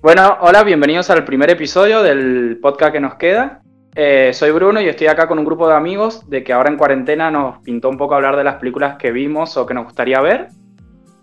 [0.00, 3.62] Bueno, hola, bienvenidos al primer episodio del podcast que nos queda.
[3.96, 6.76] Eh, soy Bruno y estoy acá con un grupo de amigos de que ahora en
[6.76, 10.20] cuarentena nos pintó un poco hablar de las películas que vimos o que nos gustaría
[10.20, 10.50] ver.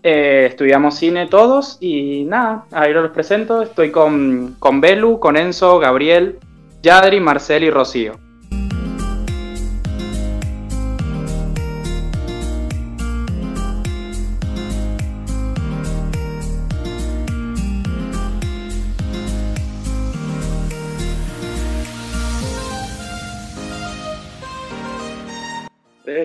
[0.02, 3.62] Eh, estudiamos cine todos y nada, ahí los presento.
[3.62, 6.38] Estoy con, con Belu, con Enzo, Gabriel,
[6.82, 8.25] Yadri, Marcel y Rocío.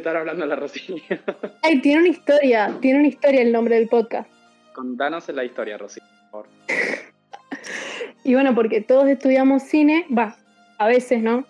[0.02, 0.96] Estar hablando la Rocío.
[1.64, 4.30] Ay, tiene una historia, tiene una historia el nombre del podcast.
[4.74, 6.48] Contanos la historia, Rocío, por favor.
[8.24, 10.38] Y bueno, porque todos estudiamos cine, va,
[10.78, 11.44] a veces, ¿no?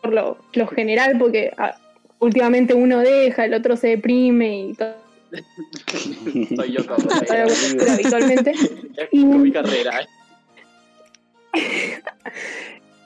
[0.00, 1.76] Por lo, lo general, porque ah,
[2.18, 4.94] últimamente uno deja, el otro se deprime y todo.
[6.56, 7.46] Soy yo como Pero
[7.92, 8.52] habitualmente.
[8.96, 10.06] Es mi carrera, ¿eh?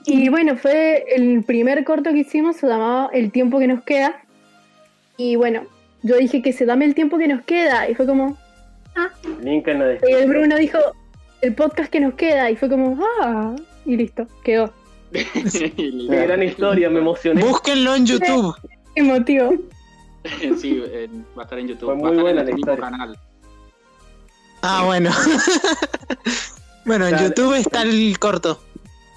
[0.04, 4.22] Y bueno, fue el primer corto que hicimos, se llamaba El tiempo que nos queda.
[5.18, 5.66] Y bueno,
[6.02, 7.90] yo dije que se dame el tiempo que nos queda.
[7.90, 8.38] Y fue como,
[9.42, 10.78] Link en la y el Bruno dijo,
[11.42, 12.50] el podcast que nos queda.
[12.50, 14.72] Y fue como, ah, y listo, quedó.
[15.12, 17.42] Qué gran historia, me emocioné.
[17.42, 18.54] Búsquenlo en YouTube.
[18.94, 19.54] Emotivo.
[20.56, 21.86] sí, eh, va a estar en YouTube.
[21.86, 22.90] Fue va muy a estar buena en la el mismo historia.
[22.90, 23.18] canal.
[24.62, 25.10] Ah, bueno.
[26.84, 27.18] bueno, en.
[27.18, 28.60] YouTube está el corto.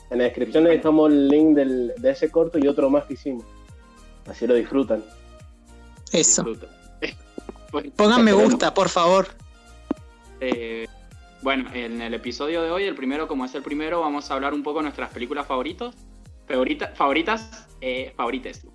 [0.09, 3.13] En la descripción le dejamos el link del, de ese corto y otro más que
[3.13, 3.45] hicimos.
[4.27, 5.03] Así lo disfrutan.
[6.11, 6.43] Eso.
[7.71, 9.27] Bueno, Pongan me gusta, por favor.
[10.41, 10.85] eh,
[11.41, 14.53] bueno, en el episodio de hoy, el primero, como es el primero, vamos a hablar
[14.53, 15.95] un poco de nuestras películas favoritos,
[16.49, 18.67] favorita- favoritas, eh, favorites.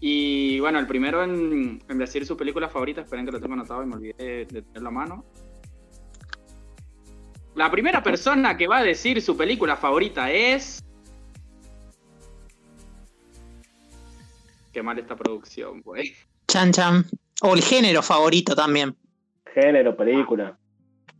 [0.00, 3.82] Y bueno, el primero en, en decir su película favorita, esperen que lo tengo anotado
[3.82, 5.24] y me olvidé de, de tenerlo a mano.
[7.54, 10.84] La primera persona que va a decir su película favorita es.
[14.74, 16.12] Qué mal esta producción, pues.
[16.52, 17.04] Chan Chan.
[17.42, 18.94] O el género favorito también.
[19.54, 20.56] Género, película.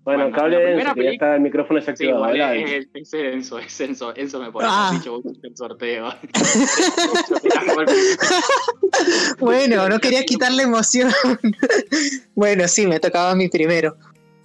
[0.05, 0.59] Bueno, Bueno, cable
[0.95, 2.17] que ya está el micrófono Sí, desactivado.
[2.19, 4.91] igual habla, es, es, es Enzo, es Enzo, Enzo me pone Ah.
[4.93, 6.13] dicho el sorteo.
[9.39, 11.11] Bueno, no quería quitar la emoción.
[12.35, 13.97] bueno, sí, me tocaba a mí primero.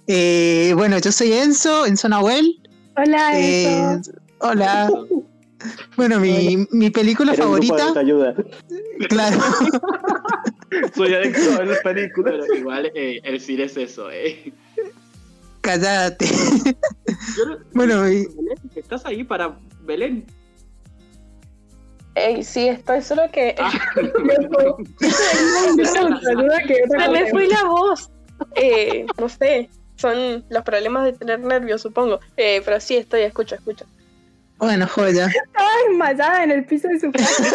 [0.06, 2.60] Eh, bueno, yo soy Enzo, Enzo Nahuel.
[2.96, 4.12] Hola, Eh, Enzo.
[4.38, 4.90] hola.
[5.96, 8.44] Bueno, mi, mi película Era un grupo de favorita,
[9.08, 9.38] claro.
[10.94, 12.34] Soy adicto a las películas.
[12.40, 14.52] Pero igual eh, el cine es eso, eh.
[15.60, 16.26] Cállate.
[17.46, 20.24] No- Bueno, y- Belén, ¿estás ahí para Belén?
[22.14, 23.70] Ey, sí, estoy solo que Ah,
[26.22, 28.10] Saluda que otra se me fue la voz.
[28.56, 32.20] Eh, no sé, son los problemas de tener nervios, supongo.
[32.36, 33.84] Eh, pero sí, estoy, escucho, escucho.
[34.58, 35.26] Bueno, joya.
[35.26, 37.44] Estaba desmayada en el piso de su casa.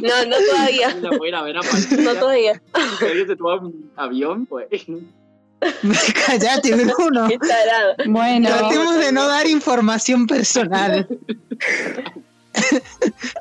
[0.00, 1.96] No, no todavía, la voy a ir a ver a Patricia.
[1.96, 2.62] no todavía.
[3.00, 4.46] ¿Alguien se toma un avión?
[4.46, 4.68] Pues.
[6.26, 7.26] Cállate, Bruno.
[7.28, 7.94] Qué tarado.
[8.06, 11.08] Bueno, Tratemos de no dar información personal.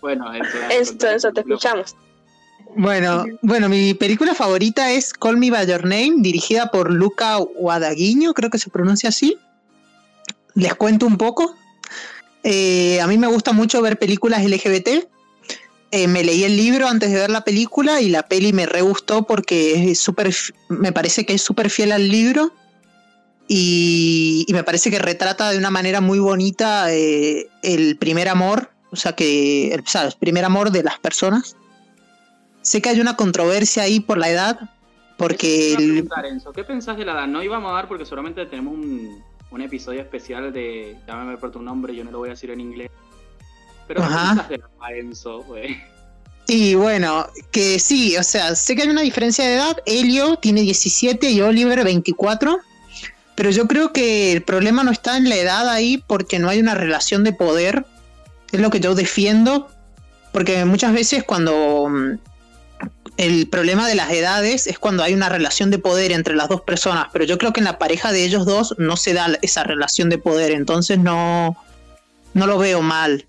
[0.02, 0.58] Bueno, eso.
[0.72, 1.96] Enzo, Enzo, te escuchamos.
[2.76, 8.34] Bueno, bueno, mi película favorita es Call Me By Your Name, dirigida por Luca Guadagnino,
[8.34, 9.38] creo que se pronuncia así.
[10.54, 11.56] Les cuento un poco.
[12.50, 15.10] Eh, a mí me gusta mucho ver películas LGBT.
[15.92, 18.80] Eh, me leí el libro antes de ver la película y la peli me re
[18.82, 22.54] gustó porque es súper, f- me parece que es súper fiel al libro
[23.50, 28.72] y, y me parece que retrata de una manera muy bonita eh, el primer amor,
[28.92, 30.16] o sea que el, ¿sabes?
[30.16, 31.56] primer amor de las personas.
[32.62, 34.60] Sé que hay una controversia ahí por la edad,
[35.18, 36.10] porque Eso el-
[36.54, 37.28] ¿qué pensás de la edad?
[37.28, 40.98] No íbamos a dar porque seguramente tenemos un, un episodio especial de.
[41.08, 42.92] Llámame por tu nombre, yo no lo voy a decir en inglés.
[43.88, 44.48] Pero ¿qué Ajá.
[44.50, 45.44] de la Enzo?
[45.44, 45.78] güey?
[46.48, 49.78] Y bueno, que sí, o sea, sé que hay una diferencia de edad.
[49.86, 52.60] Helio tiene 17 y Oliver 24.
[53.36, 56.60] Pero yo creo que el problema no está en la edad ahí porque no hay
[56.60, 57.86] una relación de poder.
[58.52, 59.70] Es lo que yo defiendo.
[60.32, 62.18] Porque muchas veces cuando mm,
[63.18, 66.62] el problema de las edades es cuando hay una relación de poder entre las dos
[66.62, 67.08] personas.
[67.12, 70.10] Pero yo creo que en la pareja de ellos dos no se da esa relación
[70.10, 70.52] de poder.
[70.52, 71.58] Entonces no,
[72.34, 73.26] no lo veo mal.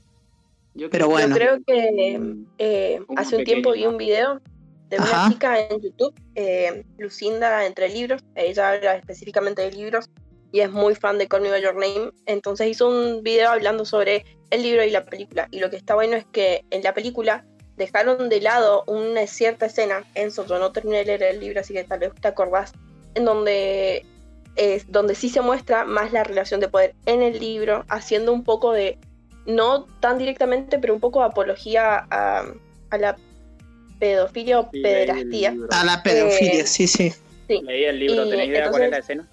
[0.75, 1.29] Yo Pero creo- bueno.
[1.29, 2.23] Yo creo que
[2.58, 4.40] eh, hace un tiempo vi un video
[4.90, 5.29] de una Ajá.
[5.31, 8.23] chica en YouTube, eh, Lucinda entre libros.
[8.35, 10.08] Ella habla específicamente de libros
[10.52, 12.12] y es muy fan de Call Me By Your Name.
[12.26, 15.49] Entonces hizo un video hablando sobre el libro y la película.
[15.50, 17.44] Y lo que está bueno es que en la película
[17.78, 20.04] dejaron de lado una cierta escena.
[20.14, 22.72] Enzo, yo no terminé de leer el libro, así que tal vez te acordás.
[23.14, 24.04] En donde
[24.56, 28.42] es donde sí se muestra más la relación de poder en el libro, haciendo un
[28.44, 28.98] poco de,
[29.46, 32.44] no tan directamente, pero un poco de apología a,
[32.90, 33.16] a la
[34.00, 35.54] pedofilia o Sí, pederastía.
[35.70, 37.12] A la pedofilia, Eh, sí, sí.
[37.46, 37.60] Sí.
[37.62, 39.28] Leí el libro, Y ¿tenés idea cuál es la escena?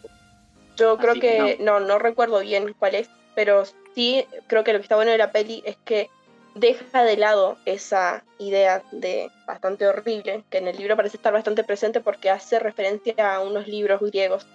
[0.78, 1.80] Yo creo Así que que, no.
[1.80, 3.64] no, recuerdo bien cuál es, pero
[3.96, 6.10] sí creo que lo que está bueno de la peli es que
[6.56, 11.64] deja de lado esa idea de bastante horrible, que en el libro parece estar bastante
[11.64, 14.48] presente porque hace referencia a unos libros griegos.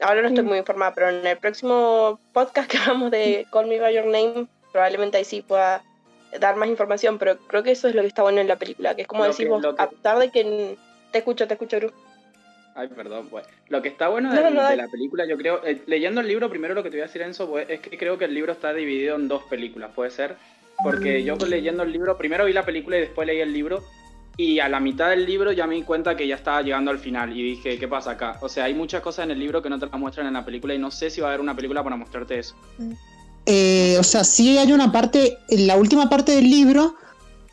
[0.00, 0.48] Ahora no estoy Sí.
[0.48, 4.46] muy informada, pero en el próximo podcast que hagamos de Call Me By Your Name,
[4.72, 5.82] probablemente ahí sí pueda
[6.38, 8.94] dar más información, pero creo que eso es lo que está bueno en la película,
[8.94, 10.76] que es como que- que- a pesar de que...
[11.10, 11.90] Te escucho, te escucho, Gru.
[12.74, 13.46] Ay, perdón, pues.
[13.70, 14.82] Lo que está bueno No, de, no, no, de dale.
[14.82, 17.22] la película, yo creo, eh, leyendo el libro, primero lo que te voy a decir,
[17.22, 20.36] Enzo, pues, es que creo que el libro está dividido en dos películas, ¿puede ser?
[20.82, 23.82] Porque yo leyendo el libro, primero vi la película y después leí el libro,
[24.36, 26.98] y a la mitad del libro ya me di cuenta que ya estaba llegando al
[26.98, 28.38] final, y dije, ¿qué pasa acá?
[28.40, 30.44] O sea, hay muchas cosas en el libro que no te las muestran en la
[30.44, 32.54] película, y no sé si va a haber una película para mostrarte eso.
[33.46, 36.94] Eh, o sea, sí hay una parte, en la última parte del libro,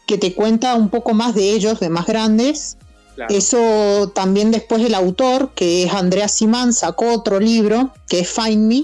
[0.05, 2.77] que te cuenta un poco más de ellos, de más grandes.
[3.15, 3.33] Claro.
[3.33, 8.67] Eso también después el autor, que es Andrea Simán, sacó otro libro, que es Find
[8.67, 8.83] Me,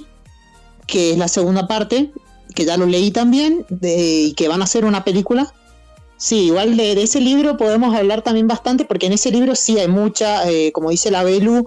[0.87, 2.11] que es la segunda parte,
[2.55, 5.53] que ya lo leí también, de- y que van a hacer una película.
[6.17, 9.79] Sí, igual de, de ese libro podemos hablar también bastante, porque en ese libro sí
[9.79, 11.65] hay mucha, eh, como dice la Belu,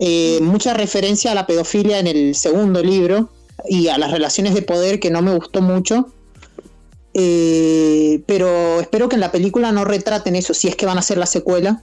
[0.00, 3.30] eh, mucha referencia a la pedofilia en el segundo libro
[3.68, 6.08] y a las relaciones de poder que no me gustó mucho.
[7.14, 11.00] Eh, pero espero que en la película no retraten eso, si es que van a
[11.00, 11.82] hacer la secuela,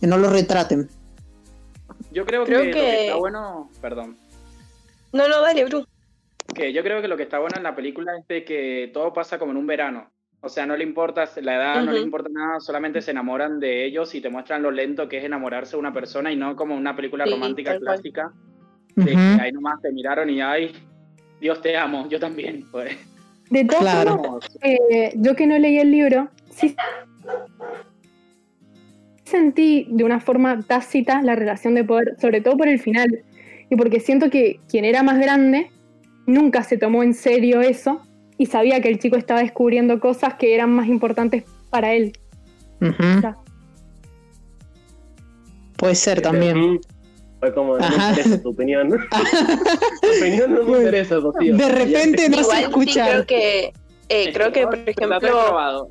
[0.00, 0.90] que no lo retraten.
[2.12, 4.16] Yo creo, Creo que, lo que- está bueno, perdón,
[5.12, 5.84] No, no, dale, Gru.
[6.54, 9.12] Que yo creo que lo que está bueno en la película es de que todo
[9.12, 10.10] pasa como en un verano.
[10.40, 13.84] O sea, no le importa la edad, no le importa nada, solamente se enamoran de
[13.84, 16.74] ellos y te muestran lo lento que es enamorarse de una persona y no como
[16.74, 18.32] una película Sí, romántica clásica
[18.96, 19.36] de Ujú.
[19.36, 20.72] que ahí nomás te miraron y ay,
[21.40, 22.64] Dios te amo, yo también.
[22.72, 22.96] Pues,
[23.50, 24.40] De todas Claro.
[24.62, 26.74] eh, yo que no leí el libro, sí
[29.24, 33.22] sentí de una forma tácita la relación de poder, sobre todo por el final,
[33.70, 35.70] y porque siento que quien era más grande
[36.26, 38.02] nunca se tomó en serio eso
[38.38, 42.12] y sabía que el chico estaba descubriendo cosas que eran más importantes para él.
[45.76, 46.80] Puede ser también.
[47.40, 48.90] Fue como, no interesa tu opinión.
[50.02, 51.56] tu opinión no me interesa, Rocío.
[51.56, 53.04] De repente no se sí escucha.
[53.08, 53.72] creo que,
[54.08, 55.88] eh, creo que, por ejemplo, probado.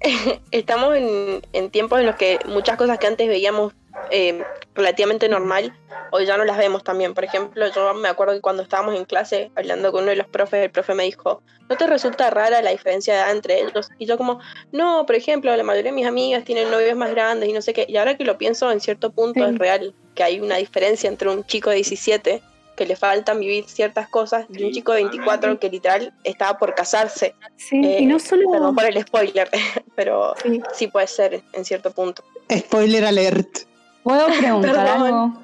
[0.50, 3.72] estamos en, en tiempos en los que muchas cosas que antes veíamos
[4.10, 4.42] eh,
[4.74, 5.72] relativamente normal,
[6.12, 7.14] hoy ya no las vemos también.
[7.14, 10.26] Por ejemplo, yo me acuerdo que cuando estábamos en clase hablando con uno de los
[10.26, 13.88] profes, el profe me dijo, ¿no te resulta rara la diferencia de edad entre ellos?
[13.98, 14.40] Y yo como,
[14.72, 17.72] no, por ejemplo, la mayoría de mis amigas tienen novios más grandes y no sé
[17.72, 17.84] qué.
[17.88, 19.52] Y ahora que lo pienso, en cierto punto Sí.
[19.52, 22.42] es real que hay una diferencia entre un chico de 17
[22.76, 26.74] que le faltan vivir ciertas cosas y un chico de 24 que literal estaba por
[26.74, 27.34] casarse.
[27.56, 28.50] Sí, Eh, y no solo...
[28.50, 29.50] Perdón por el spoiler,
[29.94, 30.62] pero Sí.
[30.72, 32.24] sí puede ser en cierto punto.
[32.50, 33.69] Spoiler alert.
[34.02, 35.34] ¿Puedo preguntar algo?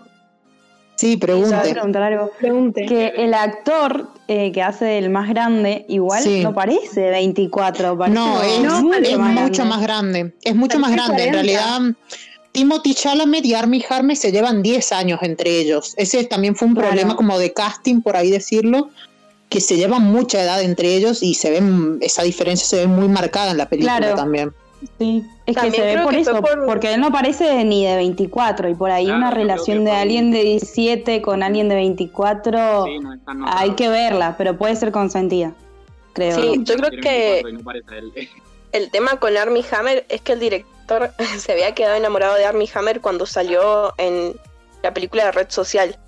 [0.97, 1.71] Sí, ¿Puedo pregunte.
[1.73, 2.31] preguntar algo?
[2.39, 2.87] Pregunte.
[2.87, 6.41] Que el actor eh, que hace del más grande igual Sí.
[6.43, 9.65] no parece de 24, parece No, es, No, mucho es más mucho grande.
[9.65, 10.35] más grande.
[10.43, 11.25] Es mucho más grande.
[11.25, 11.33] En 40.
[11.43, 11.81] realidad,
[12.53, 15.93] Timothy Chalamet y Armie Harmer se llevan 10 años entre ellos.
[15.99, 16.89] Ese también fue un Claro.
[16.89, 18.89] problema como de casting, por ahí decirlo,
[19.51, 23.09] que se llevan mucha edad entre ellos y se ven esa diferencia se ve muy
[23.09, 24.15] marcada en la película Claro.
[24.17, 24.53] también.
[24.99, 27.97] Sí, es que se ve creo por eso, por- porque él no parece ni de
[27.97, 32.85] 24 y por ahí Claro, una relación de alguien de 17 con alguien de 24
[32.85, 33.17] Sí, no
[33.47, 35.53] hay que verla, pero puede ser consentida,
[36.13, 36.37] creo.
[36.37, 38.29] Sí, yo creo que 24 y no parece él.
[38.73, 42.69] el tema con Armie Hammer es que el director se había quedado enamorado de Armie
[42.75, 44.35] Hammer cuando salió en
[44.83, 45.99] la película de Red Social.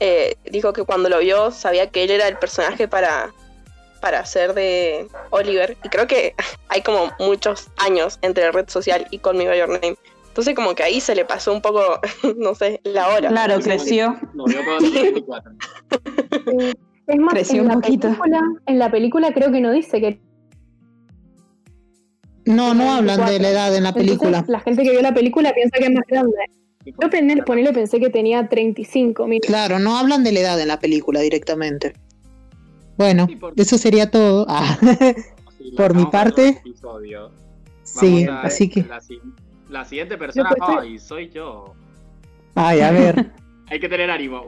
[0.00, 3.32] Eh, dijo que cuando lo vio sabía que él era el personaje para,
[4.06, 5.76] para ser de Oliver.
[5.82, 6.32] Y creo que
[6.68, 9.96] hay como muchos años entre Red Social y Call Me By Your Name.
[10.28, 11.82] Entonces como que ahí se le pasó un poco,
[12.36, 13.30] no sé, la hora.
[13.30, 14.16] Claro, creció.
[14.34, 15.52] 24.
[16.46, 16.72] Sí.
[17.08, 18.08] Es más, Creció en un la, poquito.
[18.08, 20.20] película, en la película creo que no dice que
[22.44, 23.48] No, no hablan de la 24.
[23.48, 24.28] edad en la película.
[24.38, 26.36] Entonces, la gente que vio la película piensa que es más grande.
[26.84, 29.40] Yo ponele, pensé que tenía 35 mil.
[29.40, 31.94] Claro, no hablan de la edad en la película directamente.
[32.96, 34.46] Bueno, Sí, porque- eso sería todo.
[34.48, 34.78] Ah,
[35.58, 36.62] Sí, Por mi parte,
[37.82, 38.82] sí, a- así que.
[38.84, 39.20] La, si-
[39.68, 41.74] la siguiente persona, Yo ay, soy yo.
[42.54, 43.32] Ay, a ver,
[43.70, 44.46] Hay que tener ánimo.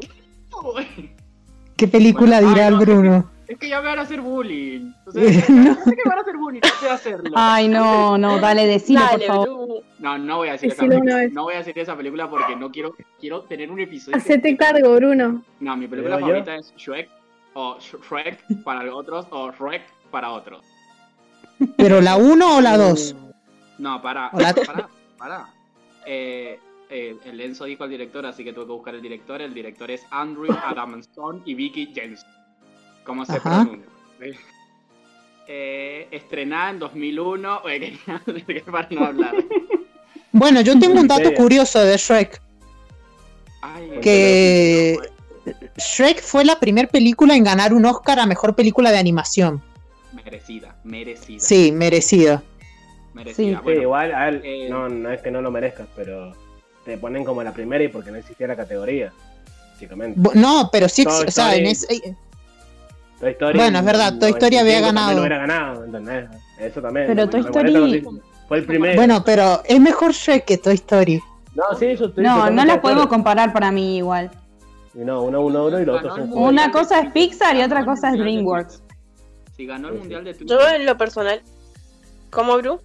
[1.77, 3.31] ¿qué película Bueno, dirá ay, el no, Bruno?
[3.49, 4.93] Es que ya me van a hacer bullying.
[5.07, 7.31] O sea, sé que me van a hacer bullying, no sé hacerlo.
[7.35, 9.49] Ay, no, no, dale, decilo, por Dale, favor.
[9.49, 9.83] Bru.
[9.99, 11.17] No, no voy a decir esa Decilo película.
[11.23, 11.33] vez.
[11.33, 14.17] No voy a decir esa película porque no quiero, quiero tener un episodio.
[14.19, 15.43] Hacete cargo, Bruno.
[15.61, 17.09] No, mi película favorita es Shrek
[17.55, 20.65] o Sh- Shrek para otros o Shrek para otros.
[21.77, 23.15] ¿Pero la 1 o la 2?
[23.79, 24.55] No, para, Hola.
[24.55, 24.89] para,
[25.19, 25.47] para.
[26.07, 26.59] Eh,
[26.91, 29.41] eh, el Enzo dijo al director, así que tuve que buscar el director.
[29.43, 32.29] El director es Andrew Adamson y Vicky Jensen.
[33.05, 33.65] ¿Cómo se Ajá.
[33.65, 33.87] pronuncia?
[35.47, 37.61] Eh, estrenada en 2001.
[37.65, 39.35] Oye, que- que para no hablar.
[40.33, 42.41] Bueno, yo tengo un dato curioso de Shrek.
[43.63, 44.97] Ay, Que
[45.79, 49.63] Shrek fue la primera película en ganar un Oscar a mejor película de animación.
[50.13, 51.41] Merecida, merecida.
[51.41, 52.43] Sí, merecida.
[53.15, 53.63] Merecida.
[53.65, 53.71] Sí.
[53.73, 56.35] Igual, a ver, eh, no, no es que no lo merezcas, pero
[56.85, 59.13] te ponen como la primera y porque no existía la categoría,
[59.73, 60.21] básicamente.
[60.35, 62.17] No, pero sí, Toy o sea, en ese-
[63.21, 65.13] Toy Story Bueno, es verdad, Toy Story había 95 también ganado.
[65.15, 66.29] No hubiera ganado, ¿entendés?
[66.61, 67.07] Eso también.
[67.09, 67.31] Pero ¿no?
[67.31, 68.09] Toy Story-
[68.49, 68.95] Fue el primero.
[68.97, 71.21] bueno, pero es mejor Shrek que Toy Story.
[71.55, 74.31] no, sí, eso estoy No, no las podemos comparar para mí igual.
[74.99, 76.49] Y No, uno uno uno y es un juego.
[76.49, 78.83] Una cosa es Pixar y otra cosa es DreamWorks.
[79.57, 80.01] Si ganó el sí.
[80.01, 80.59] mundial de Twitter.
[80.59, 81.41] Yo en lo personal.
[82.31, 82.81] ¿Cómo, Bru?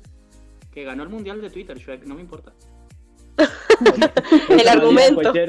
[0.72, 2.53] Que ganó el mundial de Twitter, Shrek, no me importa.
[4.50, 5.34] El argumento.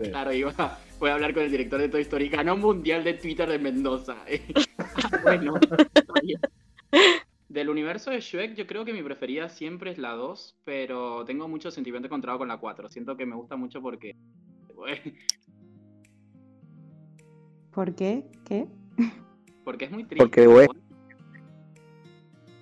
[0.00, 2.28] Claro, iba, voy a hablar con el director de Toy Story.
[2.28, 4.16] Ganó un mundial de Twitter de Mendoza.
[5.22, 5.54] Bueno.
[7.48, 11.48] Del universo de Shrek, yo creo que mi preferida siempre es la 2, pero tengo
[11.48, 12.88] mucho sentimiento encontrado con la 4.
[12.88, 14.16] Siento que me gusta mucho porque.
[17.72, 18.24] ¿Por qué?
[18.44, 18.66] ¿Qué?
[19.64, 20.16] Porque es muy triste.
[20.24, 20.68] Porque, güey.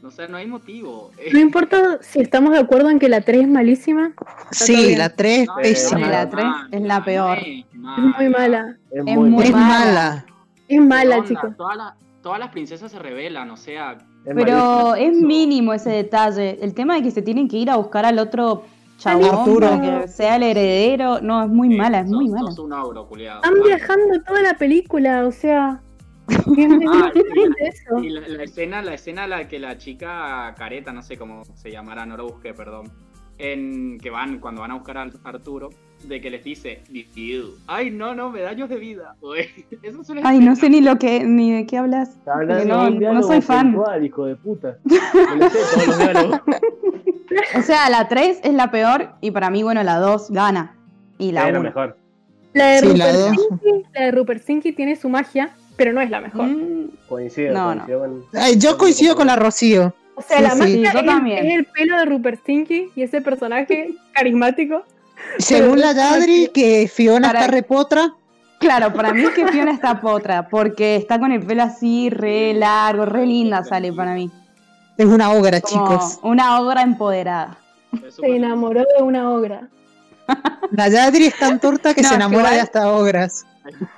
[0.02, 1.10] No sé, no hay motivo.
[1.32, 4.12] No importa si estamos de acuerdo en que la 3 es malísima,
[4.52, 6.08] Sí, la 3 es No, pésima.
[6.08, 7.38] la no, tres mala, es la peor.
[7.38, 8.76] es es muy mala.
[8.90, 9.56] Es muy, mala.
[9.56, 10.26] mala.
[10.68, 11.56] Es mala, chicos.
[11.56, 13.98] Todas las, todas las princesas se rebelan, o sea.
[14.24, 14.98] Es Pero malísima.
[15.00, 16.58] es mínimo ese detalle.
[16.62, 18.64] El tema de que se tienen que ir a buscar al otro
[18.98, 19.68] chabón Arturo.
[19.70, 21.20] para que sea el heredero.
[21.22, 22.50] No, es muy mala, es sos- muy mala.
[22.50, 23.40] Sos un ogro, culiado.
[23.42, 25.80] Están viajando toda la película, o sea.
[26.54, 27.22] ¿Qué me Ah, sí?
[28.02, 31.42] Y la, la escena, la escena en la que la chica careta, no sé cómo
[31.54, 32.90] se llamará, no lo busqué, perdón.
[33.38, 35.70] En que van, cuando van a buscar a Arturo,
[36.04, 36.80] de que les dice,
[37.66, 39.14] ay no, no, me daños de vida.
[39.20, 39.48] Uy,
[39.82, 42.16] Eso es una Ay, no sé ni lo que, ni de qué hablas.
[42.26, 43.76] No- de no soy fan.
[44.02, 44.78] hijo de puta.
[45.50, 47.58] Sé.
[47.58, 50.74] O sea, la 3 es la peor y para mí, bueno, la 2 gana.
[51.18, 51.68] Y la Era 1.
[51.68, 51.96] mejor.
[52.54, 53.36] La de, Sí, la Rupert dos.
[53.36, 56.46] Sinky, la de Rupert Sinky tiene su magia, pero no es la mejor.
[56.46, 59.94] Mm, Coincido, No, coincido con- Ay, yo coincido con la Rocío.
[60.14, 60.58] O sea, Sí, la sí.
[60.58, 61.46] magia Yo es, también.
[61.46, 64.82] es el pelo de Rupert Sinky y ese personaje carismático.
[65.38, 68.14] Según la Yadri, que Fiona Para- está repotra.
[68.58, 72.52] Claro, para mí es que Fiona está potra, porque está con el pelo así, re
[72.54, 74.30] largo, re linda sale para mí.
[74.96, 76.18] Es una obra, Como chicos.
[76.22, 77.56] una obra empoderada.
[78.10, 79.68] Se enamoró de una obra.
[80.72, 83.46] La Yadri es tan torta que No, se que enamora de hasta ogras.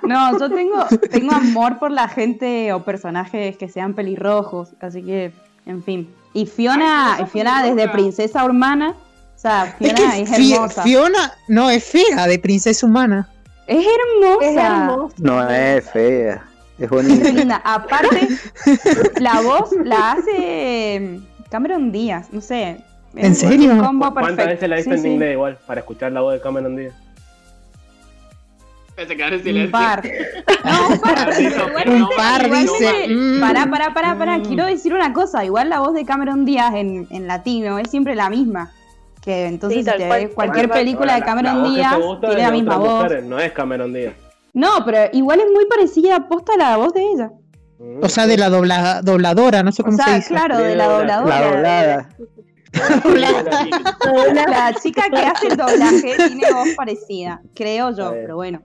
[0.03, 5.33] No, yo tengo, tengo amor por la gente o personajes que sean pelirrojos, así que,
[5.65, 6.13] en fin.
[6.33, 8.93] Y Fiona, Ay, Fiona desde princesa hermana,
[9.41, 10.83] o sea, Es Fiona que es, Fi- hermosa.
[10.83, 13.27] Fiona no es fea de princesa humana.
[13.65, 14.45] Es hermosa.
[14.45, 15.15] Es hermoso.
[15.17, 16.43] No es fea,
[16.77, 17.29] es Es bonita.
[17.31, 17.61] linda.
[17.63, 18.27] Aparte,
[19.19, 21.19] la voz la hace
[21.49, 22.81] Cameron Díaz, no sé.
[23.15, 23.77] ¿En serio?
[23.79, 24.45] ¿Cuántas perfecto.
[24.45, 25.09] veces la viste Sí, en sí.
[25.09, 25.57] inglés igual?
[25.65, 26.93] Para escuchar la voz de Cameron Díaz.
[28.95, 29.71] Se quedaron en Un silencio.
[29.71, 30.03] par.
[30.63, 31.89] No, un par.
[31.89, 33.07] Un par, dice.
[33.09, 33.39] mm.
[33.39, 34.37] Pará, pará, pará, pará.
[34.37, 34.45] Mm.
[34.45, 35.43] Quiero decir una cosa.
[35.43, 38.71] Igual la voz de Cameron Díaz en, en latino es siempre la misma.
[39.21, 40.79] Que entonces Sí, si te cual, ves cualquier cual.
[40.79, 43.03] película de la- Cameron la Díaz tiene la misma voz.
[43.03, 44.15] mujer, no es Cameron Díaz.
[44.53, 47.31] No, pero igual es muy parecida posta a la voz de ella.
[47.79, 48.03] Mm.
[48.03, 50.27] O sea, de la dobla- dobladora, no sé O cómo se sea, dice.
[50.29, 52.09] claro, de la dobla- La dobladora.
[53.03, 54.47] doblada.
[54.49, 58.61] La chica que hace el doblaje tiene voz parecida, creo yo, pero bueno.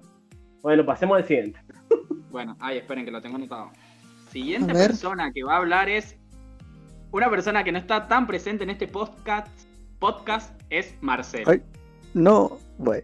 [0.62, 1.60] Bueno, pasemos al siguiente.
[2.30, 3.70] Bueno, ay, esperen que lo tengo anotado.
[4.30, 6.16] Siguiente persona que va a hablar es
[7.12, 9.48] una persona que no está tan presente en este podcast.
[9.98, 11.44] Podcast es Marcel.
[11.46, 11.62] Ay.
[12.14, 13.02] No, bueno.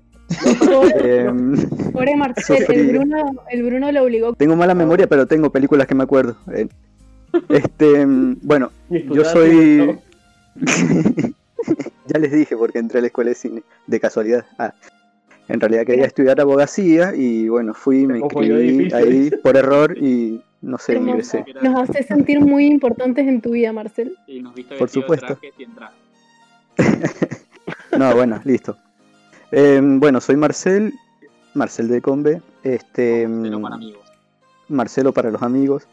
[0.65, 2.77] Pobre, Em, pobre Marcel, sufrí.
[2.77, 3.17] el Bruno,
[3.51, 4.33] el Bruno lo obligó.
[4.35, 6.37] tengo mala memoria, pero tengo películas que me acuerdo.
[6.55, 6.69] Eh,
[7.49, 9.99] Este, em, bueno, yo soy.
[12.07, 14.45] ya les dije porque entré a la escuela de cine, de casualidad.
[14.59, 14.75] Ah,
[15.49, 20.79] en realidad quería estudiar abogacía y bueno, fui, me inscribí ahí por error y no
[20.79, 21.45] sé, ingresé.
[21.63, 24.17] Nos hace sentir muy importantes en tu vida, Marcel.
[24.27, 25.27] Y nos viste Por de supuesto.
[25.27, 26.02] traje y entraste.
[27.99, 28.77] No, bueno, listo.
[29.51, 30.95] Em, bueno, soy Marcel,
[31.55, 32.41] Marcel de Combe.
[32.63, 34.03] Este, Pero em, para amigos.
[34.69, 35.87] Marcelo para los amigos.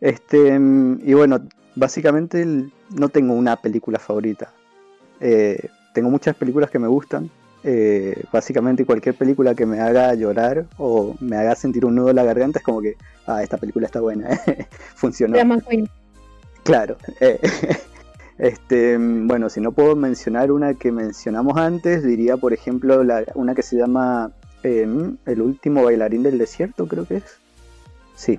[0.00, 1.40] Este, mm, y bueno,
[1.74, 2.44] básicamente
[2.90, 4.52] no tengo una película favorita.
[5.20, 7.30] Eh, tengo muchas películas que me gustan.
[7.64, 12.16] Eh, básicamente cualquier película que me haga llorar o me haga sentir un nudo en
[12.16, 12.96] la garganta es como que,
[13.26, 14.28] ah, esta película está buena,
[14.94, 15.36] funcionó.
[16.62, 16.96] Claro.
[17.20, 17.40] eh,
[18.38, 23.54] este, bueno, si no puedo mencionar una que mencionamos antes, diría, por ejemplo, la- una
[23.54, 24.30] que se llama
[24.62, 24.86] eh,
[25.26, 27.24] El último bailarín del desierto, creo que es.
[28.16, 28.38] Sí,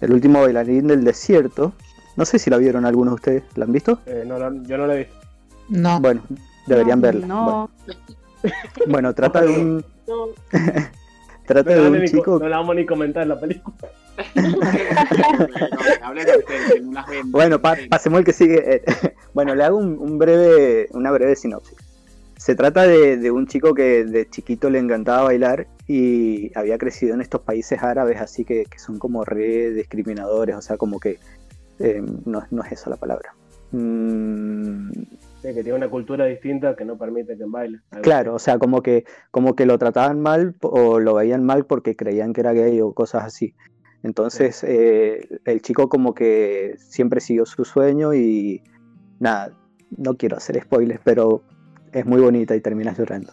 [0.00, 1.72] El último bailarín del desierto.
[2.16, 3.42] No sé si la vieron algunos de ustedes.
[3.56, 3.98] ¿La han visto?
[4.06, 5.14] Eh, no, la- yo no la he visto.
[5.68, 6.00] No.
[6.00, 6.22] Bueno,
[6.66, 7.26] deberían No, verla.
[7.26, 7.70] No, Bueno,
[8.86, 10.26] bueno, trata de un, No,
[11.46, 12.38] trata no, de un chico.
[12.38, 13.76] no la vamos a ni comentar la película.
[17.26, 18.76] Bueno, pa- pasemos el que sigue.
[18.76, 18.82] eh,
[19.34, 21.76] bueno, le hago un, un breve, una breve sinopsis.
[22.36, 27.14] Se trata de, de un chico que de chiquito le encantaba bailar y había crecido
[27.14, 31.18] en estos países árabes, así que, que son como re discriminadores, o sea, como que
[31.78, 33.34] eh, no, no es esa la palabra.
[33.72, 34.90] Mm,
[35.42, 37.80] Sí, que tiene una cultura distinta que no permite que baile.
[38.00, 41.96] Claro, o sea, como que, como que lo trataban mal o lo veían mal porque
[41.96, 43.54] creían que era gay o cosas así.
[44.04, 48.62] Entonces, eh, el chico como que siempre siguió su sueño y
[49.18, 49.52] nada,
[49.96, 51.42] no quiero hacer spoilers, pero
[51.92, 53.32] es muy bonita y terminas llorando.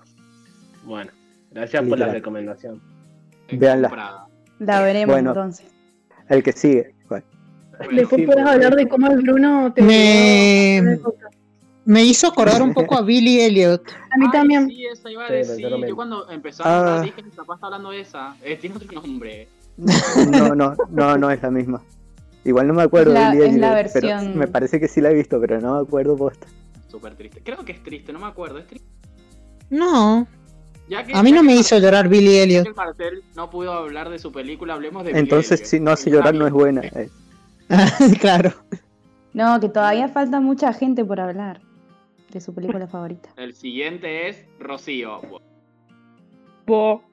[0.85, 1.11] Bueno,
[1.51, 2.81] gracias por la recomendación.
[3.49, 4.27] Comprada.
[4.59, 5.31] la veremos Bueno.
[5.31, 5.67] entonces.
[6.29, 7.25] El que sigue, bueno,
[7.79, 10.99] Después Sí, puedes porque- hablar de cómo el Bruno te Me-.
[11.83, 13.81] Me hizo acordar un poco a Billy Elliot.
[14.11, 14.67] A mí Ay, también.
[14.69, 15.67] Sí, esa iba a decir.
[15.67, 17.01] yo cuando empezó a hablar Ah.
[17.01, 18.35] dije, capaz está hablando de esa.
[18.43, 19.47] Eh, tiene otro nombre.
[19.77, 21.81] No, no, no, no es la misma.
[22.43, 24.87] Igual no me acuerdo la- de Billie es la Eilish, pero versión- me parece que
[24.87, 26.47] sí la he visto, pero no me acuerdo posta.
[26.87, 27.41] Súper triste.
[27.43, 28.57] Creo que es triste, no me acuerdo.
[28.57, 28.87] Es triste.
[29.69, 30.27] No,
[30.89, 32.67] Ya que, a mí ya no que me hizo llorar Billy Elliot.
[33.35, 36.45] no pudo hablar de su película, hablemos de Entonces, Billie si no hace llorar, no
[36.47, 36.81] es buena.
[36.81, 37.09] eh.
[38.19, 38.51] claro.
[39.33, 41.61] No, que todavía falta mucha gente por hablar
[42.33, 43.29] de su película favorita.
[43.37, 45.21] El siguiente es Rocío.
[46.67, 47.03] Bo.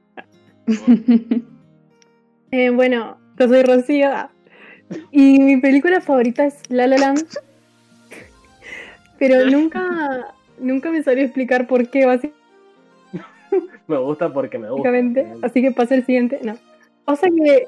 [2.51, 4.11] Eh, bueno, yo soy Rocío.
[5.11, 7.27] Y mi película favorita es La La Land.
[9.19, 12.07] Pero nunca, nunca me sabría explicar por qué,
[13.87, 14.91] Me gusta porque me gusta.
[14.91, 15.27] básicamente.
[15.43, 16.41] Así que pasa el siguiente.
[16.43, 16.57] No.
[17.05, 17.67] Pasa que.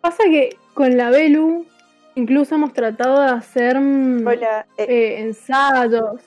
[0.00, 1.66] Pasa que con la Belu
[2.14, 6.20] incluso hemos tratado de hacer mm, Hola, eh, eh, ensayos.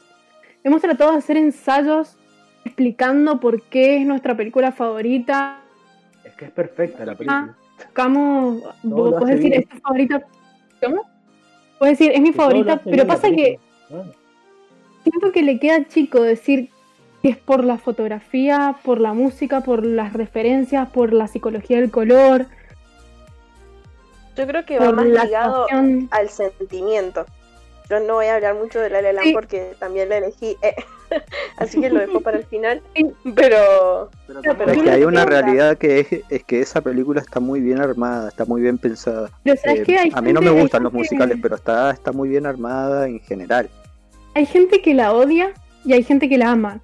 [0.64, 2.18] Hemos tratado de hacer ensayos
[2.66, 5.62] explicando por qué es nuestra película favorita.
[6.24, 7.56] Es que es perfecta la película.
[8.08, 9.62] No, vos lo podés hace decir, bien.
[9.64, 10.24] es tu favorita.
[10.84, 11.10] ¿Cómo?
[11.80, 14.04] Puedes decir, es mi favorita, pero pasa que película.
[14.04, 14.12] Ah,
[15.04, 16.70] siento que le queda chico decir
[17.22, 21.92] que es por la fotografía, por la música, por las referencias, por la psicología del
[21.92, 22.46] color,
[24.40, 25.68] yo creo que va más la ligado
[26.12, 27.26] al sentimiento.
[27.90, 29.34] Yo no voy a hablar mucho de La La Land Sí.
[29.34, 30.76] porque también la elegí, eh,
[31.58, 32.82] así que lo dejo para el final.
[33.36, 37.60] Pero Pero Es que hay una realidad que es, es que esa película está muy
[37.60, 39.30] bien armada, está muy bien pensada.
[39.44, 39.98] Pero ¿sabes Eh?
[39.98, 43.20] Hay a mí no me gustan los musicales, pero está, está muy bien armada en
[43.20, 43.70] general.
[44.36, 45.54] Hay gente que la odia
[45.86, 46.82] y hay gente que la ama.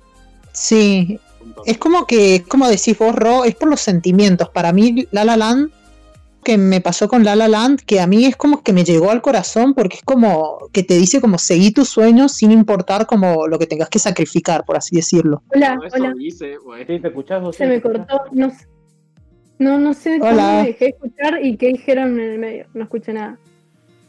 [0.51, 1.19] Sí,
[1.65, 4.49] es como que, como decís vos, Ro, es por los sentimientos.
[4.49, 5.71] Para mí, La La Land,
[6.45, 9.12] que me pasó con La La Land, que a mí es como que me llegó
[9.12, 13.47] al corazón porque es como que te dice como seguí tus sueños sin importar como
[13.47, 15.43] lo que tengas que sacrificar, por así decirlo.
[15.53, 16.13] Hola, eso hola.
[16.17, 16.86] dice, güey.
[16.88, 17.55] Sí, ¿te escuchás vos?
[17.58, 18.21] Se me cortó.
[18.31, 18.67] No, sé-
[19.60, 20.62] no, no sé cómo Hola.
[20.62, 22.67] me dejé escuchar y qué dijeron en el medio.
[22.73, 23.38] No escuché nada.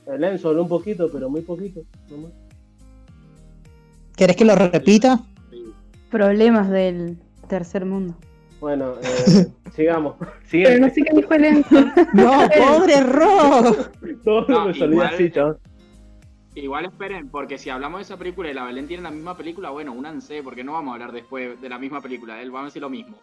[0.07, 1.81] El Enzo habló un poquito, pero muy poquito.
[2.11, 2.31] nomás.
[4.17, 5.21] ¿Querés que lo repita?
[6.11, 7.19] Problemas del
[7.49, 8.17] tercer mundo.
[8.67, 10.17] Bueno, eh, sigamos.
[10.19, 10.81] Pero Siguiente.
[10.81, 11.77] no sé qué dijo el Enzo.
[12.15, 13.63] No, pobre Ro.
[14.25, 15.59] Todo No, me salía igual- así, chaval.
[16.57, 19.71] Igual esperen, porque si hablamos de esa película y la Belén tiene la misma película,
[19.71, 22.71] bueno, únanse, porque no vamos a hablar después de la misma película, él vamos a
[22.71, 23.19] decir lo mismo.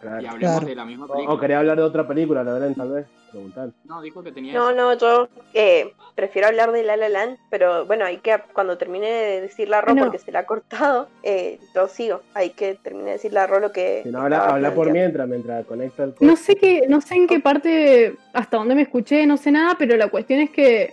[0.00, 0.22] Claro.
[0.22, 0.66] Y hablemos Claro.
[0.66, 1.34] de la misma película.
[1.34, 3.06] o quería hablar de otra película, la verán tal vez.
[3.30, 3.68] Preguntar.
[3.84, 4.76] No, dijo que tenía no, esa.
[4.76, 9.08] no, yo eh, prefiero hablar de La La Land, pero bueno, hay que, cuando termine
[9.08, 10.02] de decir la Ro, No.
[10.04, 12.22] porque se la ha cortado, eh, yo sigo.
[12.34, 14.00] Hay que terminar de decir la Ro lo que.
[14.02, 17.26] Si no, habla, habla por mientras, mientras conecta el No sé qué, no sé en
[17.28, 20.92] qué parte, hasta dónde me escuché, no sé nada, pero la cuestión es que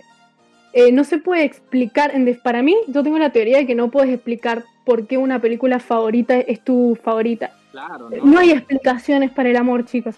[0.74, 2.12] eh, no se puede explicar.
[2.44, 5.80] Para mí, yo tengo la teoría de que no puedes explicar por qué una película
[5.80, 7.50] favorita es tu favorita.
[7.86, 8.38] Claro, No, ¿no?
[8.40, 10.16] hay explicaciones para el amor, chicos.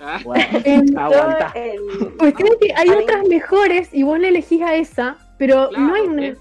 [0.00, 0.44] Ah, Bueno,
[0.96, 1.52] aguanta.
[1.54, 5.84] el- cuestión es que hay otras mejores y vos le elegís a esa, pero Claro,
[5.86, 6.26] no hay una.
[6.28, 6.38] es-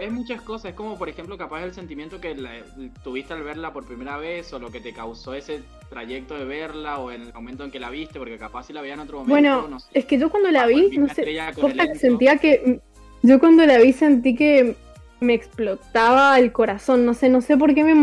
[0.00, 2.62] es muchas cosas, es como por ejemplo capaz el sentimiento que la-
[3.04, 5.60] tuviste al verla por primera vez o lo que te causó ese
[5.90, 8.80] trayecto de verla o en el momento en que la viste, porque capaz si la
[8.80, 9.88] veía en otro momento, Bueno, no sé.
[9.94, 12.80] es que yo cuando la el vi, misma no sé, que sentía que.
[13.22, 14.76] Yo cuando la vi sentí que
[15.20, 17.04] me explotaba el corazón.
[17.04, 17.94] No sé, no sé por qué me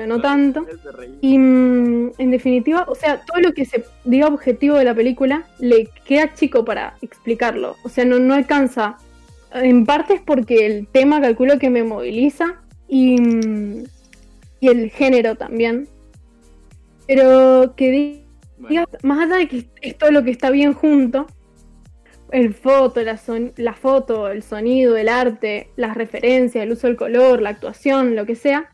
[0.00, 0.66] emocionó tanto.
[1.20, 5.44] Y mm, en definitiva, o sea, todo lo que se diga objetivo de la película
[5.58, 7.76] le queda chico para explicarlo.
[7.84, 8.96] O sea, no, no alcanza.
[9.54, 13.84] En parte es porque el tema calculo que me moviliza y, mm,
[14.60, 15.88] y el género también.
[17.06, 18.24] Pero que
[18.58, 21.26] Bueno, diga, más allá de que es todo lo que está bien junto,
[22.30, 26.96] el foto, la, son- la foto, el sonido, el arte, las referencias, el uso del
[26.96, 28.70] color, la actuación, lo que sea,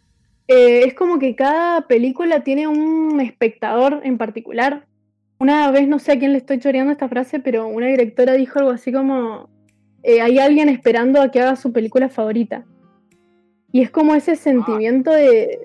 [0.48, 4.86] eh, es como que cada película tiene un espectador en particular.
[5.38, 8.58] Una vez, no sé a quién le estoy choreando esta frase, pero una directora dijo
[8.58, 9.48] algo así como,
[10.02, 12.64] eh, hay alguien esperando a que haga su película favorita.
[13.70, 15.60] Y es como ese sentimiento de,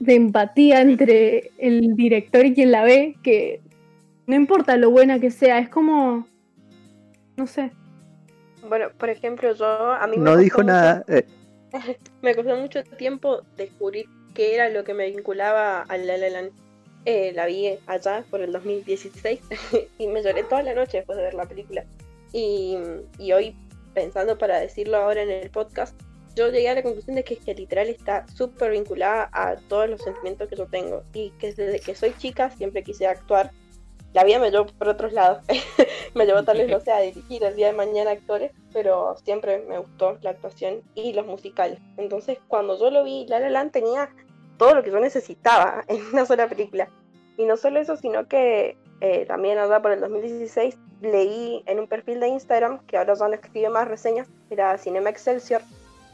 [0.00, 3.60] de empatía entre el director y quien la ve, que
[4.26, 6.26] no importa lo buena que sea, es como,
[7.36, 7.72] no sé.
[8.68, 11.04] Bueno, por ejemplo, yo a mí me No dijo mucho- nada.
[11.08, 11.24] eh,
[12.22, 16.52] Me costó mucho tiempo descubrir qué era lo que me vinculaba a La La Land.
[17.04, 19.40] Eh, la vi allá por el 2016
[19.98, 21.84] y me lloré toda la noche después de ver la película.
[22.32, 22.78] Y,
[23.18, 23.56] y hoy,
[23.92, 26.00] pensando para decirlo ahora en el podcast,
[26.36, 30.00] yo llegué a la conclusión de que, que literal está súper vinculada a todos los
[30.00, 31.02] sentimientos que yo tengo.
[31.12, 33.50] Y que desde que soy chica siempre quise actuar.
[34.12, 35.42] La vida me llevó por otros lados.
[36.14, 39.64] me llevó tal vez, no sé, a dirigir el día de mañana actores, pero siempre
[39.68, 41.78] me gustó la actuación y los musicales.
[41.96, 44.10] Entonces, cuando yo lo vi, La La Land tenía
[44.58, 46.88] todo lo que yo necesitaba en una sola película.
[47.38, 51.88] Y no solo eso, sino que eh, también allá por el 2016 leí en un
[51.88, 55.62] perfil de Instagram, que ahora ya no escribe más reseñas, era Cinema Excelsior,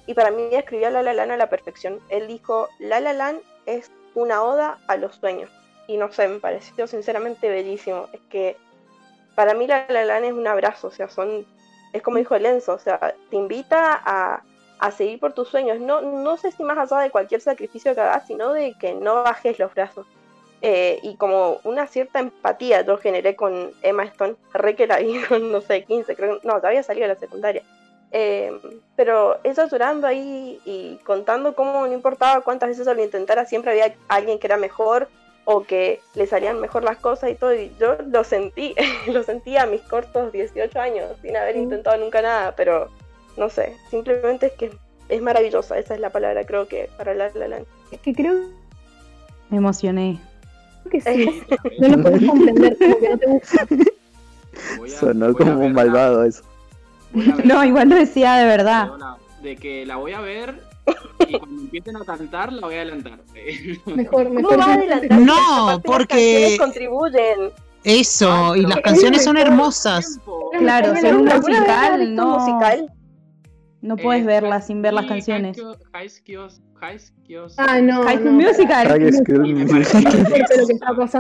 [0.07, 2.01] y para mí escribió La La Land a la perfección.
[2.09, 5.51] Él dijo, La La Land es una oda a los sueños.
[5.88, 8.09] Y no sé, me pareció sinceramente bellísimo.
[8.12, 8.57] Es que
[9.35, 11.44] para mí La La Land es un abrazo, o sea, son,
[11.92, 14.42] es como dijo Lenzo, o sea, te invita a,
[14.79, 15.81] a seguir por tus sueños.
[15.81, 19.22] No, no sé si más allá de cualquier sacrificio que hagas, sino de que no
[19.24, 20.07] bajes los brazos.
[20.61, 25.20] Eh, y como una cierta empatía yo generé con Emma Stone, re que la vi
[25.40, 27.62] no sé, 15, creo, no, ya había salido de la secundaria.
[28.11, 28.59] Eh,
[28.96, 33.94] pero ella llorando ahí y contando cómo no importaba cuántas veces lo intentara, siempre había
[34.09, 35.09] alguien que era mejor
[35.51, 38.75] o que le salían mejor las cosas y todo, y yo lo sentí,
[39.07, 42.91] lo sentí a mis cortos 18 años, sin haber intentado nunca nada, pero
[43.39, 44.71] no sé, simplemente es que
[45.09, 47.65] es maravillosa, esa es la palabra creo que para La La Land.
[47.91, 48.35] Es que creo
[49.49, 50.21] Me emocioné.
[50.91, 51.43] que sí.
[51.81, 53.67] No lo puedes comprender, como que no te gusta.
[54.77, 56.43] voy a- Sonó voy a como un malvado eso.
[57.45, 58.91] No, igual lo decía de verdad.
[59.43, 60.61] De que la voy a ver
[61.29, 63.20] y cuando empiecen a cantar la voy a adelantar.
[63.87, 64.59] Mejor, ¿Cómo mejor.
[64.61, 65.18] va a adelantar?
[65.20, 67.38] No, las porque- canciones contribuyen.
[67.85, 70.18] Eso, y pero- las canciones son hermosas.
[70.59, 72.38] Claro, ser un que- ¿Alguna vez has musical, no.
[72.38, 72.92] musical?
[73.81, 75.57] No puedes Eh, verlas sin ver las y canciones.
[75.92, 76.98] High School- High
[77.57, 78.03] Ah, no.
[78.05, 78.88] High School no, Musical.
[78.88, 80.27] High School Y me Musical.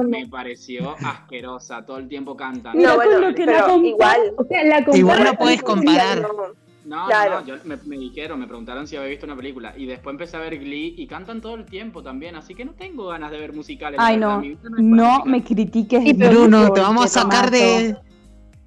[0.02, 0.08] No.
[0.08, 2.76] Me pareció asquerosa, todo el tiempo cantan.
[2.78, 4.20] No, con bueno, lo que pero igual.
[4.36, 6.20] O sea, la Igual no puedes musical, comparar.
[6.22, 6.67] no.
[6.88, 7.40] No, Claro.
[7.40, 9.74] no, yo, me, me dijeron, me preguntaron si había visto una película.
[9.76, 12.34] Y después empecé a ver Glee y cantan todo el tiempo también.
[12.34, 14.00] Así que no tengo ganas de ver musicales.
[14.02, 14.42] Ay, no.
[14.78, 16.02] No me critiques.
[16.02, 17.94] Sí, Bruno, te vamos a sacar de.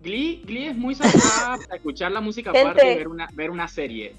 [0.03, 2.67] Glee, Glee es muy sacada para escuchar la música Gente.
[2.69, 4.15] aparte y ver una, ver una serie.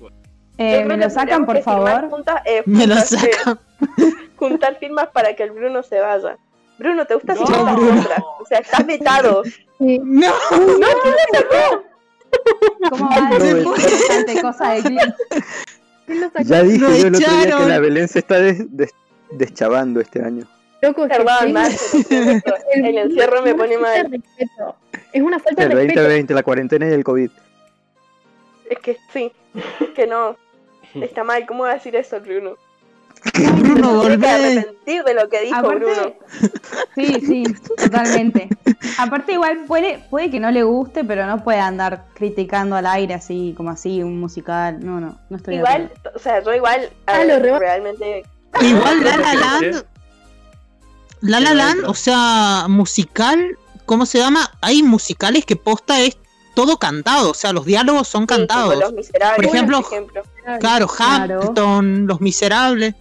[0.58, 2.10] Eh, Yo ¿Me lo que sacan, por favor?
[2.10, 3.60] juntas, eh, Me lo eh, sacan.
[4.36, 6.36] juntar firmas para que el Bruno se vaya.
[6.78, 7.74] Bruno, ¿te gusta No, si no?
[8.40, 9.42] O sea, estás vetado.
[9.78, 10.00] Sí.
[10.04, 10.26] ¡No!
[12.90, 13.64] ¿Cómo va a decir
[14.36, 14.42] no.
[14.42, 14.98] cosa de Glee?
[16.06, 16.44] ¿Quién lo sacó?
[16.44, 18.94] Ya dije yo el otro día que la Belén se está des- des-
[19.30, 20.46] deschavando este año.
[20.80, 21.56] Loco, Perdón,
[22.74, 24.10] el encierro me pone mal.
[24.10, 24.76] Respeto.
[25.12, 26.00] Es una falta El de respeto.
[26.00, 27.30] 2020, la cuarentena y el COVID.
[28.68, 29.30] Es que sí,
[29.94, 30.36] que no.
[30.94, 32.56] Está mal, ¿cómo va a decir eso, Bruno?
[33.34, 34.28] Bruno, volvé.
[34.28, 35.86] arrepentir de lo que dijo Bruno.
[35.88, 36.18] Aparte,
[36.96, 37.44] sí, sí,
[37.76, 38.48] totalmente.
[38.98, 43.14] Aparte igual puede, puede que no le guste, pero no puede andar criticando al aire
[43.14, 44.84] así, como así, un musical.
[44.84, 48.24] No, no, no estoy Igual, o sea, yo igual Ah, lo reba- realmente
[48.60, 49.84] Igual La La Land.
[51.20, 53.56] La La Land, o sea, musical,
[53.86, 54.50] ¿cómo se llama?
[54.60, 56.16] Hay musicales que posta es
[56.54, 58.76] todo cantado, o sea, los diálogos son sí, como cantados.
[58.78, 60.22] Los Miserables, Por ejemplo, ejemplo.
[60.58, 61.38] Claro, Claro.
[61.40, 62.94] Hamilton, Los Miserables.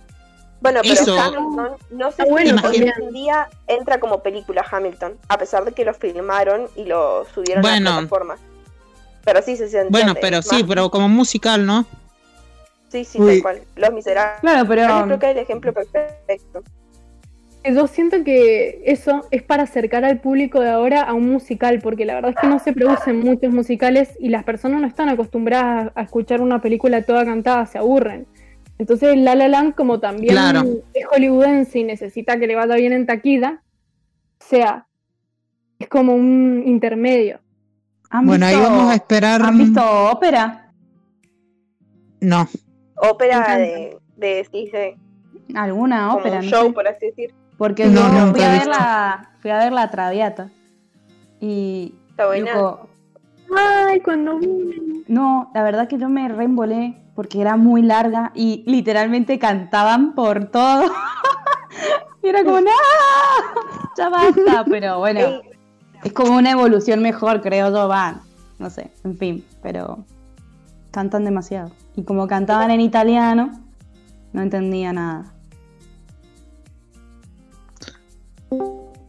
[0.61, 1.19] Bueno, pero Eso.
[1.19, 2.93] Hamilton, no sé Ah, bueno, si hoy también.
[3.01, 7.65] en día entra como película Hamilton, a pesar de que lo filmaron y lo subieron
[7.65, 7.89] a Bueno.
[7.89, 8.35] la plataforma.
[9.25, 9.89] Pero sí se siente.
[9.89, 11.85] Bueno, pero sí, pero como musical, ¿no?
[12.89, 13.33] Sí, sí, Uy.
[13.35, 13.61] tal cual.
[13.75, 14.41] Los miserables.
[14.41, 16.63] Claro, pero creo que es el ejemplo perfecto.
[17.63, 22.05] Yo siento que eso es para acercar al público de ahora a un musical, porque
[22.05, 25.91] la verdad es que no se producen muchos musicales y las personas no están acostumbradas
[25.95, 28.25] a escuchar una película toda cantada, se aburren.
[28.81, 30.63] Entonces La La Land, como también Claro.
[30.95, 33.61] es hollywoodense y necesita que le vaya bien en taquilla,
[34.39, 34.87] o sea,
[35.77, 37.39] es como un intermedio.
[38.09, 39.39] ¿han Bueno, ahí vamos a esperar.
[39.43, 40.73] ¿Han visto ópera?
[42.21, 42.47] No.
[42.95, 44.97] Ópera de, de, sí, de-
[45.53, 46.39] ¿Alguna ópera?
[46.39, 46.73] un no show, sé.
[46.73, 47.33] por así decir.
[47.59, 50.49] Porque No, yo fui a ver la, fui a ver la Traviata.
[51.39, 52.77] Y Está buena.
[53.55, 58.63] Ay, cuando vi- no, la verdad que yo me reembolé porque era muy larga y
[58.65, 60.91] literalmente cantaban por todo.
[62.23, 62.71] y era como, ¡no!
[63.97, 65.41] Ya basta, pero bueno,
[66.03, 68.21] es como una evolución mejor, creo yo, van.
[68.59, 70.05] No sé, en fin, pero
[70.91, 71.71] cantan demasiado.
[71.95, 73.51] Y como cantaban en italiano,
[74.33, 75.33] no entendía nada.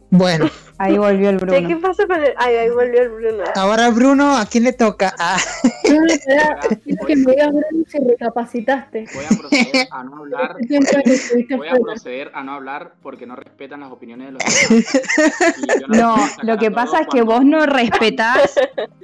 [0.09, 0.45] Bueno,
[0.83, 1.67] Ahí volvió el Bruno.
[1.67, 2.33] ¿qué pasa con el.?
[2.37, 3.43] Ay, ahí volvió el Bruno.
[3.55, 5.13] ahora Bruno, ¿a quién le toca?
[5.19, 5.37] Ah,
[5.83, 9.05] quiero que me digas Bruno, si recapacitaste.
[9.13, 10.55] Voy a proceder a no hablar.
[11.57, 14.43] Voy a proceder a no hablar porque no respetan las opiniones de los
[15.89, 15.89] demás.
[15.89, 18.55] No, lo que pasa es que cuando- vos no respetás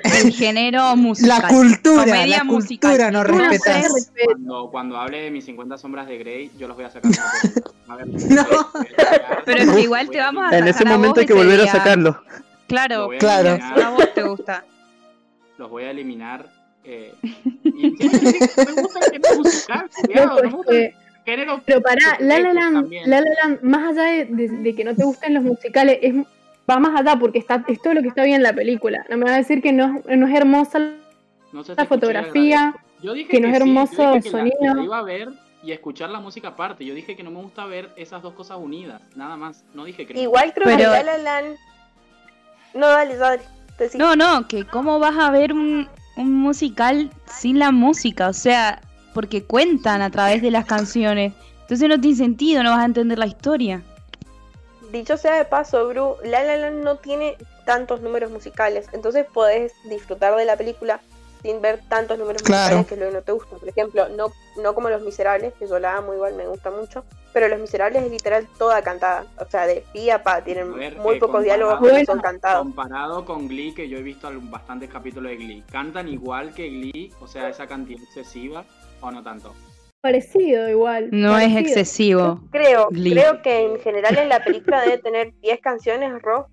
[0.04, 1.42] el género musical.
[1.42, 2.92] la cultura, Comedia la musical.
[2.92, 3.84] cultura no respetar.
[4.26, 7.12] Cuando, cuando hable de mis 50 sombras de Grey, yo los voy a sacar.
[7.88, 8.46] A ver, No.
[9.46, 11.82] Pero es que igual te vamos a En ese momento hay que volver a día.
[11.84, 12.22] sacarlo.
[12.68, 13.50] Claro, a Claro.
[13.50, 14.64] eliminar, a vos te gusta.
[15.58, 16.46] Los voy a eliminar.
[16.84, 17.14] Eh,
[17.64, 20.94] y no me gusta el género musical, cuidado, no me gusta el
[21.26, 21.62] género.
[21.66, 22.92] Pero pará, La La Land.
[23.06, 26.16] La La Land, más allá de, de- de que no te gusten los musicales, es,
[26.70, 29.06] va más allá porque está, es todo lo que está bien en la película.
[29.10, 30.80] No me vas a decir que no, no es hermosa
[31.52, 32.76] No sé si la fotografía.
[33.04, 34.74] Yo dije que no es hermoso el la- sonido.
[34.76, 35.30] la iba a ver
[35.64, 36.86] y escuchar la música aparte.
[36.86, 39.64] Yo dije que no me gusta ver esas dos cosas unidas, nada más.
[39.74, 40.20] No dije que no.
[40.22, 41.56] Igual creo que Pero- La La Land.
[42.74, 43.42] No, dale, dale.
[43.78, 43.98] Decí.
[43.98, 48.82] No, no, que cómo vas a ver un, un musical sin la música, o sea,
[49.14, 51.34] porque cuentan a través de las canciones.
[51.62, 53.82] Entonces no tiene sentido, no vas a entender la historia.
[54.92, 59.72] Dicho sea de paso, Bru, La La Land no tiene tantos números musicales, entonces podés
[59.88, 61.00] disfrutar de la película
[61.42, 62.78] sin ver tantos números Claro.
[62.78, 63.56] musicales que es lo que no te gusta.
[63.58, 64.28] Por ejemplo, no,
[64.62, 68.04] no como Los Miserables, que yo la amo igual, me gusta mucho, pero Los Miserables
[68.04, 71.20] es literal toda cantada, o sea, de pie a pa, tienen A ver, muy eh,
[71.20, 72.04] pocos diálogos Bueno.
[72.06, 72.64] son cantados.
[72.64, 77.14] Comparado con Glee, que yo he visto bastantes capítulos de Glee, ¿cantan igual que Glee?
[77.22, 78.66] O sea, esa cantidad excesiva
[79.02, 79.54] o no tanto?
[80.02, 81.10] parecido igual.
[81.12, 82.40] No es excesivo.
[82.52, 83.12] Creo, Glee.
[83.12, 86.48] creo que en general en la película debe tener 10 canciones, Ro.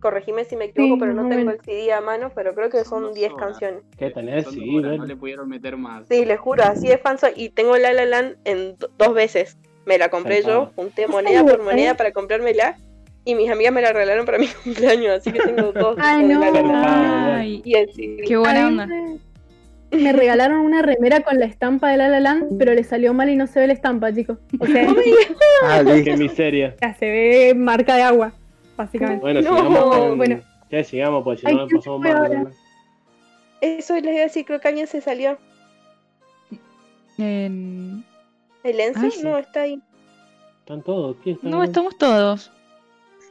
[0.00, 2.78] Corregime si me equivoco, Sí, pero no tengo el CD a mano, pero creo que
[2.78, 3.46] Son son dos 10 horas.
[3.46, 3.82] canciones.
[3.98, 4.44] ¿Qué tenés?
[4.44, 6.06] Son Sí, horas, no le pudieron meter más.
[6.08, 7.32] Sí, les juro, así de fan soy.
[7.36, 9.56] Y tengo La La Land en do- dos veces.
[9.86, 12.76] Me la compré yo, junté moneda por moneda para comprármela.
[13.24, 15.96] Y mis amigas me la regalaron para mi cumpleaños, así que tengo dos.
[16.00, 16.40] Ay, no.
[16.40, 17.36] La.
[17.38, 18.22] Ay, Y el CD.
[18.26, 18.88] qué buena onda.
[19.90, 23.30] Me, regalaron una remera con la estampa de La La Land, pero le salió mal
[23.30, 24.38] y no se ve la estampa, chicos.
[24.60, 24.86] O sea,
[25.64, 26.76] Ah, Qué miseria.
[26.80, 28.32] ya se ve marca de agua,
[28.78, 29.20] básicamente.
[29.20, 30.16] Bueno, No, sigamos con...
[30.16, 30.40] bueno.
[30.70, 32.22] Ya sigamos, pues si Ay, no nos ¿quién pasamos fue mal.
[32.26, 32.42] ahora?
[32.44, 32.50] ¿no?
[33.60, 35.36] Eso les iba a decir, creo que alguien se salió.
[37.18, 38.04] En-
[38.62, 39.00] ¿El Enzo?
[39.02, 39.22] Ay, sí.
[39.22, 39.80] No, está ahí.
[40.60, 41.16] Están todos.
[41.22, 41.48] ¿quién está?
[41.48, 42.50] No, estamos todos.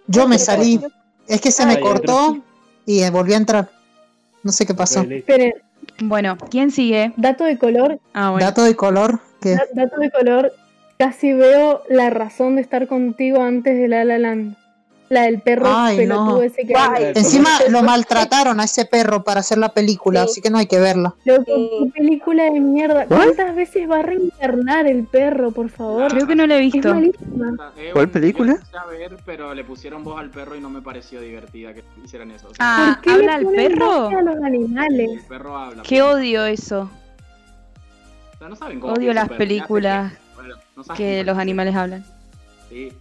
[0.08, 0.82] Yo me Pero salí.
[1.28, 2.38] Es que se me cortó
[2.86, 3.70] y volví a entrar.
[4.44, 5.02] No sé qué pasó.
[5.02, 5.54] Esperen,
[6.00, 7.14] Bueno, ¿quién sigue?
[7.18, 8.46] dato de color, Ah, bueno.
[8.46, 9.20] Dato de color.
[9.42, 10.54] que da- dato de color,
[10.98, 14.56] casi veo la razón de estar contigo antes de La La Land.
[15.10, 16.41] La del perro Ay, pelotudo no.
[16.41, 17.13] ese que Guay.
[17.15, 20.32] Encima lo maltrataron a ese perro para hacer la película, Sí.
[20.32, 21.15] así que no hay que verla.
[21.24, 21.70] Loco, Sí.
[21.96, 23.06] qué película de mierda.
[23.06, 26.12] ¿Cuántas veces va a reencarnar el perro, por favor?
[26.12, 26.93] Creo que no lo he Es visto.
[26.93, 27.72] malísima.
[27.78, 28.58] Eh, ¿Cuál película?
[28.74, 31.84] yo a ver, pero le pusieron voz al perro y no me pareció divertida que
[32.04, 32.48] hicieran eso.
[32.50, 34.08] O sea, Ah, ¿Por qué ¿habla ponen perro?
[34.10, 35.10] a los animales?
[35.13, 35.84] el perro habla.
[35.84, 36.89] Qué odio eso,
[38.36, 41.76] O sea, no saben cómo odio las películas que- bueno, no saben que los animales
[41.76, 42.06] hablan.
[42.70, 42.91] Sí.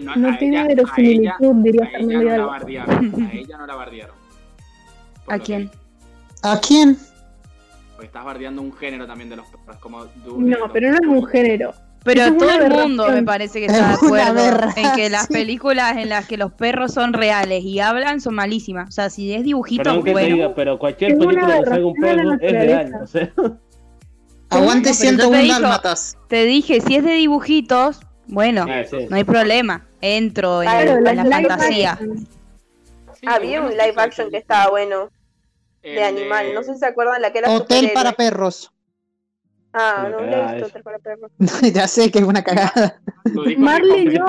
[0.00, 3.14] No a tiene ella- verosimilitud, diría a ella, a Fernando no la bardearon.
[3.24, 4.16] A ella no la bardearon.
[5.28, 5.70] ¿A que quién?
[6.42, 6.98] ¿A quién?
[7.92, 11.06] Porque estás bardeando un género también de los perros, como No, los- pero no es
[11.06, 11.72] un género.
[12.02, 15.08] Pero es todo el mundo me parece que Es está de una acuerdo en que
[15.08, 18.90] las películas en las que los perros son reales y hablan son malísimas.
[18.90, 20.34] O sea, si es dibujito, Perdón que te bueno.
[20.36, 22.92] diga, pero cualquier Es película que salga un perro es real.
[23.02, 23.32] O sea,
[24.50, 26.18] Aguante pero yo te 101 digo- dálmatas.
[26.28, 29.06] Te dije, si es de dibujitos, bueno, ah, sí.
[29.08, 29.86] no hay problema.
[30.00, 31.92] Entro en, Claro, en las la fantasía.
[31.92, 32.16] action.
[33.20, 35.08] Sí, Había un live action que estaba bueno.
[35.82, 36.54] El de animal.
[36.54, 38.70] No sé si se acuerdan la que era Hotel para perros.
[39.72, 40.66] Ah, no la he esa.
[40.66, 41.30] Hotel para perros.
[41.74, 43.00] ya sé que es una cagada.
[43.58, 44.24] Marley y yo.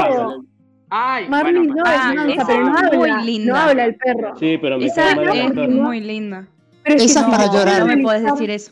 [0.89, 3.53] Ay, Marley bueno, no es Ah, mansa, esa pero no es muy linda.
[3.53, 4.35] No habla el perro.
[4.39, 5.67] Sí, pero me Esa es perro.
[5.69, 6.47] muy linda.
[6.83, 7.79] Pero es Esa es para llorar.
[7.79, 8.71] No me puedes decir eso.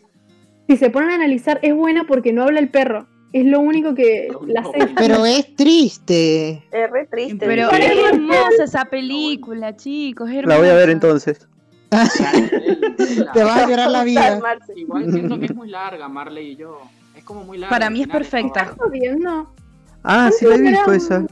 [0.67, 3.07] Si se ponen a analizar, es buena porque no habla el perro.
[3.33, 4.93] Es lo único que la hace.
[4.95, 6.63] Pero es triste.
[6.71, 7.45] Es re triste.
[7.45, 7.75] Pero Sí.
[7.81, 10.29] es hermosa esa película, chicos.
[10.29, 11.47] es La voy a ver entonces.
[13.33, 14.39] Te vas a llorar la vida.
[14.75, 16.79] Igual siento que es muy larga, Marley y yo.
[17.15, 17.75] Es como muy larga.
[17.75, 18.67] Para mí es perfecta.
[18.77, 19.51] como- viendo.
[20.03, 21.25] Ah, sí la he visto esa.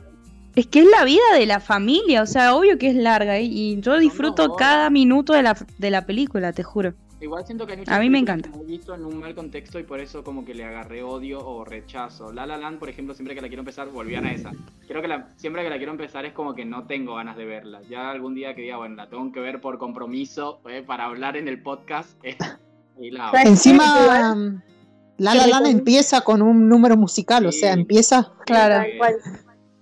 [0.56, 3.46] Es que es la vida de la familia, o sea, obvio que es larga y,
[3.74, 6.94] y yo disfruto cada minuto de la, de la película, te juro.
[7.22, 8.52] Igual siento que hay muchas A mí me encanta.
[8.52, 11.40] que he visto en un mal contexto y por eso como que le agarré odio
[11.46, 12.34] o rechazo.
[12.34, 14.52] La La Land, por ejemplo, siempre que la quiero empezar, volvían a esa.
[14.88, 17.46] Creo que la, siempre que la quiero empezar es como que no tengo ganas de
[17.46, 17.82] verla.
[17.90, 21.38] Ya algún día que diga, bueno, la tengo que ver por compromiso eh, para hablar
[21.38, 22.18] en el podcast.
[22.24, 22.36] eh,
[23.00, 23.32] y la.
[23.44, 24.64] Encima, Igual-
[25.18, 28.34] La La Land empieza con un número musical, o sea, empieza.
[28.48, 28.84] Claro.
[28.84, 29.00] Eh.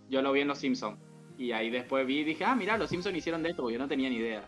[0.09, 0.97] Yo lo vi en Los Simpsons.
[1.37, 3.79] Y ahí después vi y dije, ah, mira, Los Simpsons hicieron de esto, porque yo
[3.79, 4.43] no tenía ni idea.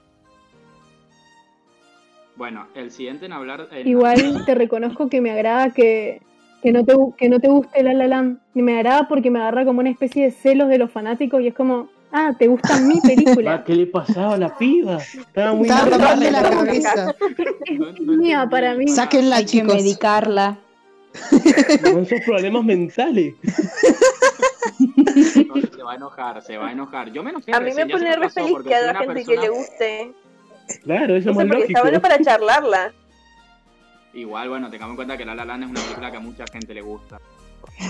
[2.35, 3.67] Bueno, el siguiente en hablar...
[3.71, 6.21] en- Igual te reconozco que me agrada que,
[6.63, 8.39] que, no te, que no te guste La La Land.
[8.55, 11.47] Y me agrada porque me agarra como una especie de celos de los fanáticos y
[11.47, 13.63] es como, ah, te gusta mi película.
[13.63, 14.97] ¿Qué le pasaba a la piba?
[14.97, 17.15] Estaba muy Estaba de la cabeza.
[17.65, 18.87] Es mía para mí.
[18.87, 19.75] Sáquenla, Hay que chicos.
[19.75, 20.57] medicarla.
[21.83, 23.35] Con esos problemas mentales.
[24.79, 27.11] No, se va a enojar, se va a enojar.
[27.11, 29.37] Yo me enojé A mí me pone re feliz que haya una gente que le
[29.41, 30.13] persona- guste.
[30.83, 31.67] Claro, eso es más lógico.
[31.67, 32.91] está bueno para charlarla.
[34.13, 36.45] Igual, bueno, tengamos en cuenta que La La Land es una película que a mucha
[36.51, 37.19] gente le gusta.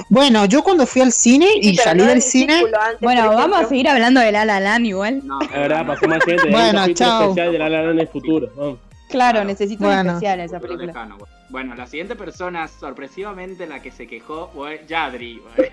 [0.09, 2.63] Bueno, yo cuando fui al cine y Pero salí no del cine,
[3.01, 5.21] Bueno, vamos a seguir hablando de La La Land igual.
[5.25, 6.45] No, La verdad, pasó más gente.
[6.45, 7.21] Un Bueno, chao.
[7.23, 8.49] especial de la la Land en el futuro.
[8.55, 8.79] Vamos.
[9.09, 10.09] Claro, necesito un Bueno.
[10.11, 10.85] especial esa película.
[10.87, 11.17] lejano.
[11.49, 15.41] Bueno, la siguiente persona, sorpresivamente, la que se quejó fue Yadri.
[15.57, 15.71] güey.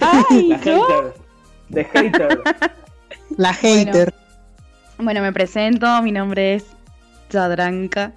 [0.00, 0.86] ¡Ay, La yo!
[0.86, 1.14] hater.
[1.72, 2.42] The hater.
[3.36, 4.12] la hater.
[4.14, 4.27] Bueno,
[4.98, 6.66] me presento, mi nombre es
[7.30, 8.12] Yadranka.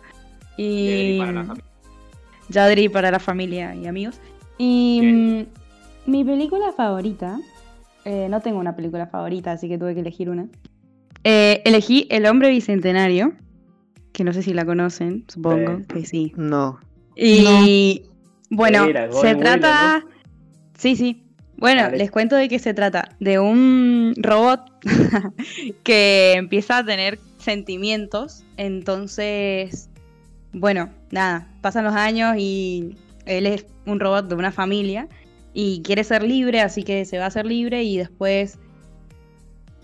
[0.58, 1.20] Yadri Y.
[1.20, 1.66] para la familia.
[2.50, 4.20] Yadri para la familia y amigos.
[4.58, 5.40] Y Bien.
[5.40, 7.40] mm, mi película favorita,
[8.06, 10.48] eh, no tengo una película favorita, así que tuve que elegir una.
[11.24, 13.34] Eh, elegí El hombre bicentenario,
[14.12, 16.34] que no sé si la conocen, supongo que sí.
[16.36, 16.80] No.
[17.16, 18.04] Y
[18.50, 18.88] bueno,
[19.22, 20.04] se trata...
[20.78, 21.24] Sí, sí.
[21.62, 23.10] Bueno, les cuento de qué se trata.
[23.20, 24.62] De un robot
[25.84, 28.44] que empieza a tener sentimientos.
[28.58, 29.88] Entonces,
[30.54, 32.98] bueno, nada, pasan los años y
[33.28, 35.08] él es un robot de una familia
[35.54, 38.58] y quiere ser libre, así que se va a hacer libre y después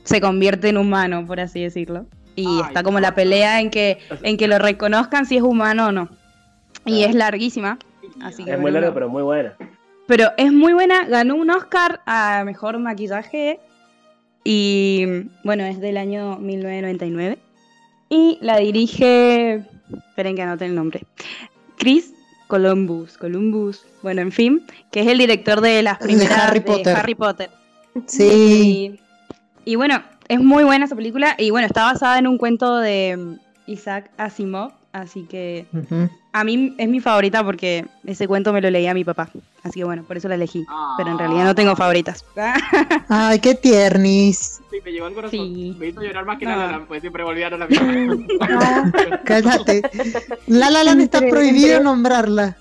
[0.03, 2.07] se convierte en humano, por así decirlo.
[2.35, 5.89] Y Ay, está como la pelea en que, en que lo reconozcan si es humano
[5.89, 6.09] o no.
[6.87, 7.77] Y es larguísima.
[8.19, 9.55] Así que Es muy bueno, larga, pero muy buena.
[10.07, 13.59] Pero es muy buena, ganó un Oscar a mejor maquillaje
[14.43, 15.05] y
[15.43, 17.37] bueno, es del año 1999
[18.09, 19.65] y la dirige,
[20.09, 21.03] esperen que anote el nombre,
[21.77, 22.13] Chris
[22.47, 26.65] Columbus, Columbus, bueno, en fin, que es el director de las De primeras Harry de
[26.65, 26.95] Potter.
[26.95, 27.49] Harry Potter.
[28.05, 28.99] Sí.
[29.65, 32.77] Y, y bueno, es muy buena esa película y bueno, está basada en un cuento
[32.77, 35.65] de mm, Isaac Asimov, así que.
[36.39, 39.29] A mí es mi favorita porque ese cuento me lo leía mi papá.
[39.63, 40.65] Así que bueno, por eso la elegí.
[40.97, 42.25] Pero en realidad no tengo favoritas.
[43.09, 44.61] Ay, qué tiernis.
[44.71, 45.31] Sí, me llegó al corazón.
[45.39, 45.75] Sí.
[45.79, 46.51] Me hizo llorar más que No.
[46.55, 48.91] nada, pues siempre volvían a la misma.
[49.25, 49.81] Cállate.
[50.47, 52.57] La La Land está prohibido entre- nombrarla.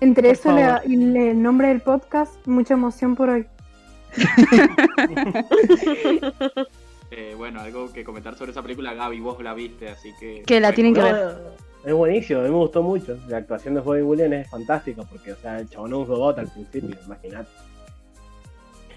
[0.00, 3.46] Entre Por eso y el nombre del podcast, mucha emoción por hoy.
[7.10, 10.42] Eh, bueno, algo que comentar sobre esa película, Gaby, vos la viste, así que...
[10.46, 11.38] Que la tienen que ver.
[11.88, 13.16] Es buenísimo, a mí me gustó mucho.
[13.28, 16.38] La actuación de Robin Williams es fantástica porque, o sea, el chabón es un robot
[16.38, 17.48] al principio, imagínate.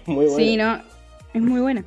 [0.04, 0.36] Muy bueno.
[0.36, 0.78] Sí, no.
[1.32, 1.82] Es muy buena.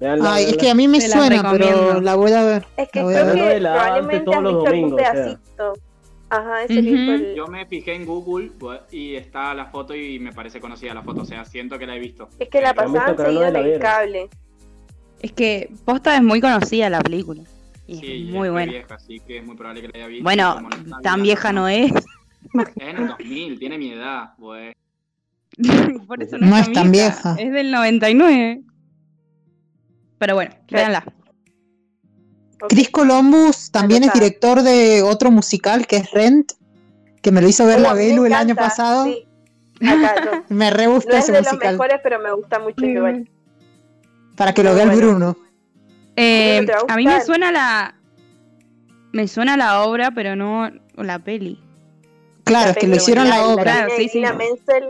[0.00, 2.66] Veanla, Ay, es que a mí me la suena, pero la voy a ver.
[2.76, 3.54] Es que La voy a creo ver.
[3.54, 5.12] que probablemente todos los visto algún domingos, o sea.
[5.14, 5.72] pedacito.
[6.28, 8.50] Ajá, ese que fue el- Yo me fijé en Google
[8.90, 11.96] y está la foto y me parece conocida la foto, o sea, siento que la
[11.96, 12.28] he visto.
[12.38, 14.28] Es que la pasaban seguido en el cable.
[15.22, 17.40] Es que Posta es muy conocida la película.
[17.86, 18.72] Y Sí, es muy buena.
[18.72, 20.24] vieja, así que es muy probable que la haya visto.
[20.24, 21.92] Bueno, no tan vieja, vieja no es.
[21.92, 22.02] Es
[22.76, 24.74] en el 2000, tiene mi edad, pues.
[26.06, 27.36] Por eso No es tan vieja.
[27.38, 28.62] Es del 99.
[30.18, 31.04] Pero bueno, véanla.
[32.68, 36.52] Chris Columbus también es director de otro musical que es Rent,
[37.20, 39.04] que me lo hizo ver la Belu el año pasado.
[39.04, 39.26] sí.
[39.86, 40.44] Acá, no.
[40.56, 41.72] Me re No gusta es ese de los musical.
[41.74, 43.28] mejores, pero me gusta mucho igual.
[44.36, 45.06] Para que lo vea el bueno.
[45.08, 45.36] Bruno.
[46.16, 47.94] Eh, a a mí me suena la.
[49.12, 51.60] Me suena la obra, pero no la peli.
[52.44, 53.62] Claro, es que lo hicieron la obra.
[53.64, 54.32] Claro, sí, sí, sí.
[54.36, 54.88] Menzel,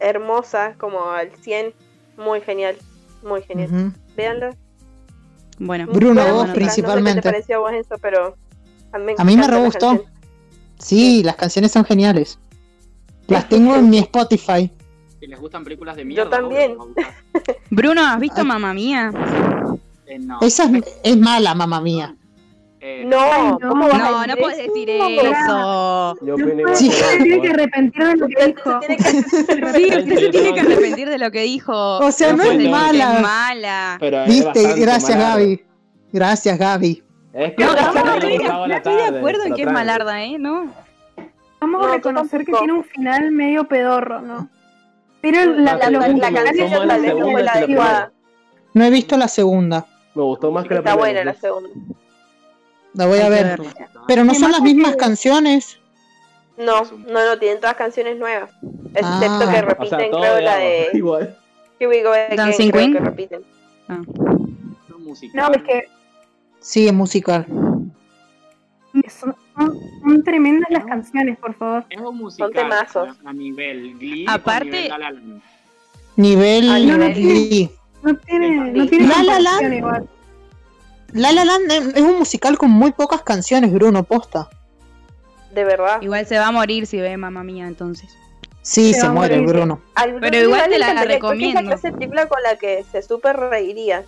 [0.00, 1.72] hermosa, como al 100,
[2.18, 2.76] muy genial,
[3.22, 3.92] muy genial.
[4.16, 4.56] Véanla.
[5.58, 7.20] Bueno, Bruno, Bueno, vos no sé principalmente.
[7.20, 8.36] qué te pareció a vos eso, pero
[8.92, 9.86] a mí, me A mí me encantan re las gustó.
[9.88, 10.12] canciones.
[10.78, 12.38] Sí, las canciones son geniales.
[13.28, 14.70] Las tengo en mi Spotify.
[15.20, 16.28] Si les gustan películas de mierda.
[16.30, 16.72] también.
[16.72, 17.14] a gustar.
[17.70, 18.44] Bruno, ¿has visto Ah.
[18.44, 19.12] Mamma Mía?
[20.14, 20.38] Eh, no.
[20.40, 22.14] Esa es, es mala, mamá mía.
[22.80, 23.68] Eh, No, no.
[23.68, 26.16] ¿cómo vas a No, no puedes decir eso.
[26.20, 26.88] Yo No Sí.
[26.88, 28.80] vos, tiene que arrepentir de lo que dijo.
[28.82, 29.12] Se tiene que-
[29.72, 31.98] Sí, usted se tiene que arrepentir de lo que dijo.
[31.98, 33.14] O sea, no es mala.
[33.14, 33.96] Es mala.
[34.00, 35.16] Pero es Viste, gracias.
[35.18, 35.62] Gaby.
[36.12, 37.02] Gracias Gaby.
[37.32, 40.36] Es que No, estoy, no de acuerdo en que es malarda, ¿eh?
[40.38, 40.66] No.
[41.60, 44.48] Vamos No, a reconocer que tiene un final medio pedorro, ¿no?
[45.20, 46.98] Pero La, la, la, la, Somos es la segunda fue la
[47.36, 48.12] que la adecuada.
[48.74, 49.86] No he visto la segunda.
[50.14, 51.12] Me gustó más que la Está primera.
[51.22, 51.68] buena la segunda.
[52.94, 53.60] La voy a ver.
[54.06, 55.78] Pero no son las mismas canciones.
[56.58, 58.50] No, no, no, tienen todas canciones nuevas.
[58.94, 59.48] Excepto Ah.
[59.52, 61.38] que O repiten, sea, creo, la de Igual.
[61.78, 62.92] Here We Go Again, Dancing Queen.
[62.92, 63.42] que repiten.
[63.88, 64.00] Ah.
[64.06, 65.30] son.
[65.34, 65.88] No, es que
[66.60, 67.46] Sí, es musical.
[67.48, 71.84] son, son- son tremendas las canciones, por favor.
[71.88, 73.08] Es un musical temazos.
[73.24, 75.42] a, a nivel Glee Aparte- nivel La La Land.
[76.16, 77.70] Nivel Glee.
[78.02, 79.72] No tiene, no tiene La La Land.
[79.74, 80.08] igual.
[81.12, 84.48] La La Land es un musical con muy pocas canciones, Bruno, posta.
[85.52, 86.00] De verdad.
[86.00, 88.08] Igual se va a morir si ve Mamma Mía, entonces.
[88.62, 89.54] Sí, Se muere, morir.
[89.54, 89.82] Bruno.
[90.20, 91.58] Pero igual te la recomiendo.
[91.58, 94.04] Es la clase de película con la que se súper reiría.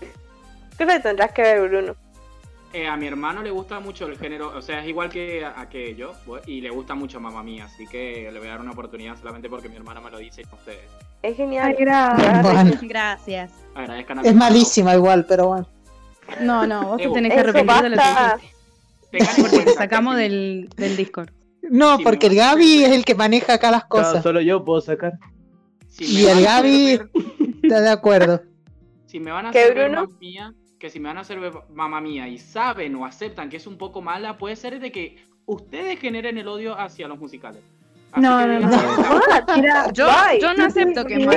[0.77, 1.97] Creo que tendrás que ver, Bruno.
[2.75, 5.61] Eh, a mi hermano le gusta mucho el género, o sea, es igual que a,
[5.61, 8.53] a que yo, bu- y le gusta mucho Mamma Mía, así que le voy a
[8.53, 10.81] dar una oportunidad solamente porque mi hermana me lo dice y no ustedes.
[11.23, 11.69] Es genial.
[11.69, 12.43] Ay, gracias.
[12.43, 13.53] Bueno, Gracias.
[13.77, 15.69] Agradezcan a es malísima igual, pero bueno.
[16.41, 19.41] No, no, vos te tenés que arrepentir de lo que dijiste.
[19.41, 21.31] Porque te sacamos del, del Discord.
[21.63, 24.21] No, porque el Gaby es el que maneja acá las cosas.
[24.23, 25.13] solo yo puedo sacar.
[25.89, 27.11] si Y el Gaby ver-
[27.63, 28.43] está de acuerdo.
[29.07, 30.03] Si me van a ¿Qué, hacer Bruno?
[30.07, 30.55] Mamma Mía,
[30.85, 31.39] que si me van a hacer
[31.73, 35.17] Mamma Mía y saben o aceptan que es un poco mala, puede ser de que
[35.47, 37.63] ustedes generen el odio hacia los musicales.
[38.13, 38.69] Así No, que no, no.
[38.77, 40.07] "Ah, Mira, Yo,
[40.59, 41.31] no acepto que mala.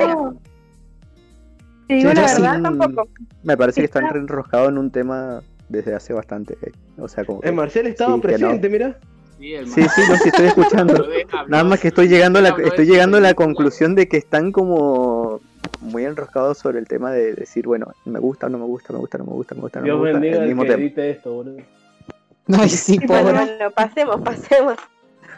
[1.86, 2.42] te digo Sí, la sí.
[2.42, 3.08] verdad, tampoco.
[3.42, 5.40] Me parece que están Está- enroscados en un tema
[5.70, 6.58] desde hace bastante.
[6.60, 6.72] eh.
[6.98, 8.98] O sea, como que- Eh, Marcel estaba Sí, presente, mira.
[9.38, 11.06] Sí, el Sí, sí, no, sí estoy escuchando.
[11.48, 14.52] Nada más que estoy llegando a la, estoy llegando a la conclusión de que están
[14.52, 15.40] como
[15.80, 19.18] muy enroscados sobre el tema de decir, bueno, me gusta, no me gusta, me gusta,
[19.18, 21.56] no me gusta, me gusta, no me Dios gusta, bendiga el que esto, boludo.
[22.46, 23.44] No, y sí, Sí, Bueno, pobre.
[23.44, 24.74] bueno, pasemos, pasemos.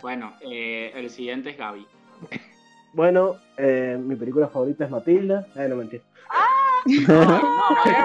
[0.01, 1.84] Bueno, eh, el siguiente es Gaby.
[2.93, 5.47] Bueno, eh, mi película favorita es Matilda.
[5.57, 6.03] Eh, no mentira.
[6.28, 7.24] Ay, no,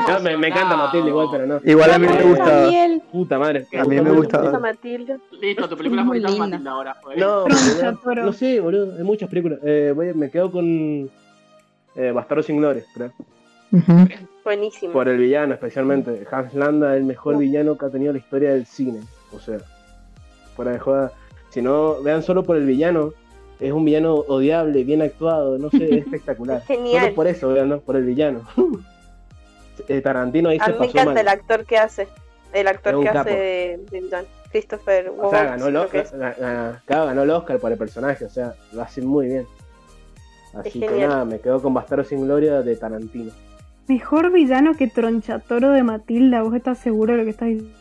[0.10, 1.60] No, me, me encanta Matilda igual, pero no.
[1.64, 2.62] Igual a mí me gusta.
[2.62, 3.02] Daniel.
[3.12, 3.68] Puta madre.
[3.80, 4.60] A mí me gusta.
[4.60, 5.18] Matilda.
[5.40, 6.48] Listo, tu película favorita es linda.
[6.48, 6.96] Matilda ahora.
[7.04, 7.18] pues.
[7.18, 7.46] No,
[8.06, 8.96] no, no sé, boludo.
[8.98, 9.60] Hay muchas películas.
[9.64, 11.10] Eh, voy- me quedo con
[11.96, 13.12] eh, Bastardo sin Gloria, creo.
[14.44, 14.94] Buenísimo.
[14.94, 16.26] Por el villano, especialmente.
[16.30, 19.02] Hans Landa, el mejor villano que ha tenido la historia del cine.
[19.34, 19.58] O sea,
[20.56, 21.12] fuera de joda.
[21.50, 23.14] Si no, vean solo por el villano.
[23.60, 26.58] Es un villano odiable, bien actuado, no sé, es espectacular.
[26.58, 27.04] Es genial.
[27.04, 27.80] Solo por eso, vean, ¿no?
[27.80, 28.42] por el villano.
[29.90, 31.18] Eh, Tarantino ahí A se mí me pasó encanta mal.
[31.18, 32.08] el actor que hace.
[32.54, 33.20] El actor que capo.
[33.20, 34.26] hace de, villano.
[34.50, 36.08] Christopher O sea, ganó el, Oscar,
[36.88, 39.46] ganó el Oscar por el personaje, o sea, lo hace muy bien.
[40.56, 41.10] Así que genial.
[41.10, 43.32] nada, me quedo con Bastardo sin Gloria de Tarantino.
[43.88, 47.78] Mejor villano que Tronchatoro de Matilda, ¿vos estás seguro de lo que estás diciendo?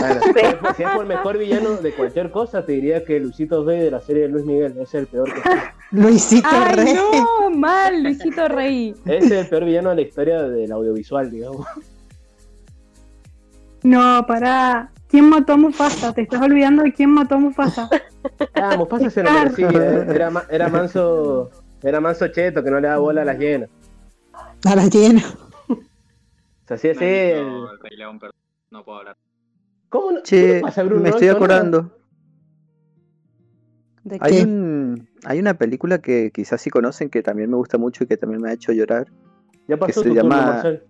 [0.00, 3.20] Bueno, si es- si es por el mejor villano de cualquier cosa, te diría que
[3.20, 5.40] Luisito Rey de la serie de Luis Miguel, es el peor que
[5.92, 6.94] Luisito Ay, Rey.
[6.94, 8.94] no, mal, Luisito Rey.
[9.04, 11.66] Ese es el peor villano de la historia del audiovisual, digamos.
[13.82, 14.90] No, pará.
[15.08, 16.12] ¿Quién mató a Mufasa?
[16.14, 17.90] Te estás olvidando de quién mató a Mufasa.
[18.54, 21.50] Ah, Mufasa se lo merecía, era, era manso,
[21.82, 23.70] era manso cheto que no le da bola a las llenas.
[24.64, 25.22] A la llena.
[25.68, 25.76] O
[26.68, 28.20] sea, sí, No sí, el- Rey León.
[28.70, 29.16] No puedo hablar.
[29.88, 30.18] ¿Cómo no?
[30.18, 31.02] ¿Qué Che, le pasa, Bruno?
[31.02, 31.98] me ¿No estoy acordando.
[34.04, 34.42] ¿De Hay, qué?
[34.42, 38.16] un, hay una película que quizás sí conocen que también me gusta mucho y que
[38.16, 39.06] también me ha hecho llorar.
[39.68, 40.82] Ya pasó se tu turno, llama- Marcel.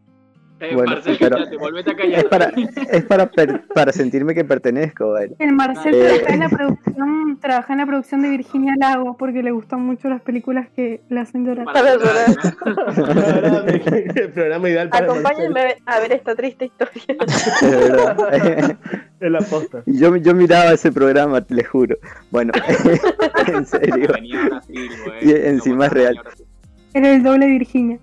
[0.62, 2.18] Eh, Bueno, Marcel, pero- cállate, volvete a callar.
[2.20, 2.52] Es para,
[2.92, 5.08] es para, per- para sentirme que pertenezco.
[5.10, 5.34] Bueno.
[5.38, 5.98] El Marcel Eh.
[6.20, 10.08] trabaja en la producción, trabaja en la producción de Virginia Lago porque le gustan mucho
[10.08, 11.64] las películas que le hacen llorar.
[11.66, 12.26] Para llorar.
[14.16, 15.24] el programa ideal para Marcel.
[15.26, 17.02] Acompáñenme a ver esta triste historia.
[17.62, 18.78] De verdad.
[19.22, 19.82] Es la posta.
[19.86, 21.96] Y yo, yo miraba ese programa, les juro.
[22.32, 22.52] Bueno,
[23.46, 24.08] en serio.
[25.20, 26.20] Y encima es real.
[26.92, 27.98] Era el doble Virginia.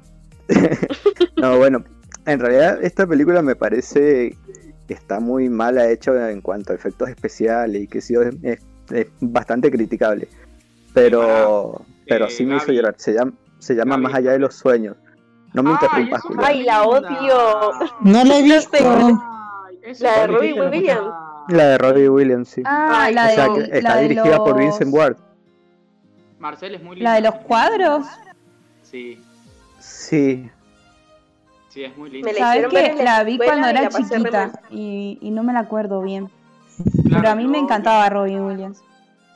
[1.35, 1.83] No, bueno,
[2.31, 4.35] en realidad esta película me parece
[4.87, 9.07] está muy mal hecho en cuanto a efectos especiales y que sí es, es- es
[9.21, 10.27] bastante criticable.
[10.95, 12.95] Pero, pero eh, sí me hizo llorar.
[12.97, 14.03] Se llama, se llama Gaby.
[14.03, 14.97] Más allá de los sueños.
[15.53, 16.23] No me interrumpas.
[16.39, 17.71] Ay, la odio.
[18.01, 18.77] No la he visto.
[18.79, 21.07] Ay, eso La de Robbie Williams.
[21.49, 22.61] La de Robbie Williams, sí.
[22.65, 25.17] Ah, Ay, la o de, sea, que está de dirigida por Vincent Ward.
[26.39, 28.05] Marcel es muy La de los cuadros.
[28.83, 29.21] Sí,
[29.79, 30.49] Sí,
[31.69, 32.31] sí, es muy linda.
[32.37, 36.29] Sabes que la vi cuando era chiquita y, y no me la acuerdo bien.
[37.05, 38.81] Claro, Pero a mí me encantaba Robin Williams.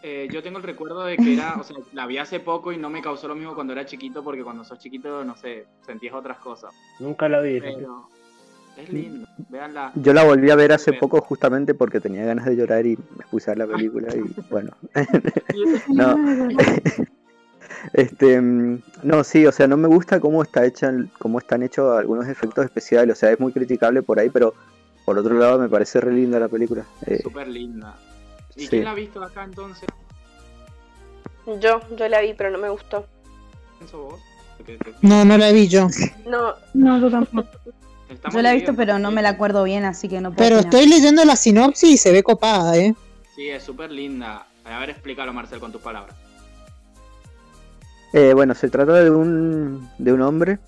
[0.05, 2.77] Eh, yo tengo el recuerdo de que era, o sea, la vi hace poco y
[2.77, 6.13] no me causó lo mismo cuando era chiquito, porque cuando sos chiquito, no sé, sentías
[6.13, 6.73] otras cosas.
[6.99, 7.61] Nunca la vi.
[7.61, 8.09] Pero
[8.75, 9.93] es lindo, véanla.
[9.95, 13.25] yo la volví a ver hace poco justamente porque tenía ganas de llorar y me
[13.31, 14.71] puse a ver la película y bueno.
[15.87, 16.17] No.
[17.93, 21.97] Este, mm, no, sí, o sea, no me gusta cómo está hecha, cómo están hechos
[21.97, 24.53] algunos efectos especiales, o sea, es muy criticable por ahí, pero
[25.05, 26.85] por otro lado me parece re linda la película.
[27.05, 27.95] Eh, Súper linda.
[28.55, 28.67] ¿Y Sí.
[28.69, 29.87] quién la ha visto acá entonces?
[31.59, 33.05] Yo, yo la vi, pero no me gustó.
[33.79, 34.19] ¿Pienso vos?
[35.01, 35.87] No, no la vi yo.
[36.25, 37.49] No, No, yo tampoco.
[38.31, 40.37] Yo la he visto, bien, pero no me la acuerdo bien, así que no puedo
[40.47, 40.73] Pero opinar.
[40.75, 42.93] estoy leyendo la sinopsis y se ve copada, ¿eh?
[43.35, 44.45] Sí, es súper linda.
[44.63, 46.15] A ver, explícalo, Marcel, con tus palabras.
[48.13, 50.59] Eh, bueno, se trata de un, de un hombre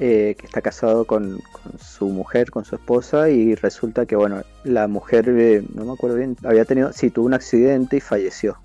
[0.00, 4.42] eh, que está casado con, con su mujer, con su esposa, y resulta que, bueno,
[4.64, 8.58] la mujer, eh, no me acuerdo bien, había tenido, sí, tuvo un accidente y falleció.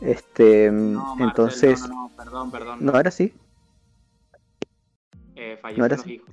[0.00, 2.78] Este, mm, No, Marcel, entonces, no, no, no, perdón, perdón.
[2.80, 3.32] ¿no era así?
[5.34, 6.14] Eh, no era los así.
[6.14, 6.28] hijos.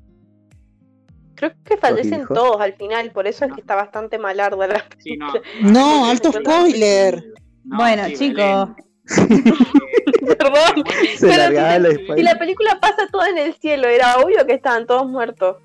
[1.35, 5.17] creo que fallecen todos al final, por eso es que está bastante malarda la Sí,
[5.17, 5.27] no.
[5.61, 7.23] No, alto spoiler.
[7.63, 8.69] No, Bueno, sí, chicos.
[10.37, 10.83] Perdón.
[11.17, 12.15] Se Pero si, la- spoiler.
[12.15, 15.57] si la película pasa todo en el cielo, era obvio que estaban todos muertos.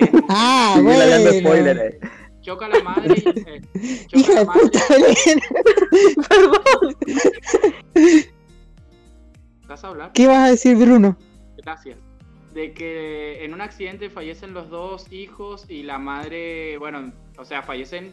[0.00, 1.30] Eh, Ah, bueno.
[1.40, 2.00] spoiler, eh.
[2.40, 3.28] choca la madre y.
[3.28, 3.62] eh,
[4.06, 4.60] choca Hija la de madre.
[4.62, 4.80] puta.
[6.28, 6.96] Perdón.
[9.66, 10.12] ¿Vas a hablar?
[10.12, 11.16] ¿Qué vas a decir, Bruno?
[11.56, 11.96] Gracias.
[12.52, 17.62] De que en un accidente fallecen los dos hijos y la madre, bueno, o sea,
[17.62, 18.12] fallecen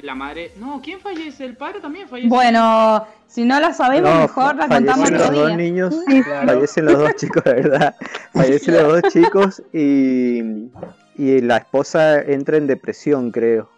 [0.00, 0.52] la madre.
[0.58, 1.44] No, ¿quién fallece?
[1.44, 2.28] El padre también fallece.
[2.28, 6.46] Bueno, si no la sabemos, No, mejor la fallecen contamos los otro dos niños, Claro.
[6.46, 7.96] fallecen los dos chicos, de verdad.
[8.32, 10.40] Fallecen los dos chicos y,
[11.16, 13.68] y la esposa entra en depresión, creo.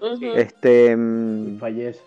[0.00, 0.34] Ujú.
[0.36, 2.00] Este, Y fallece.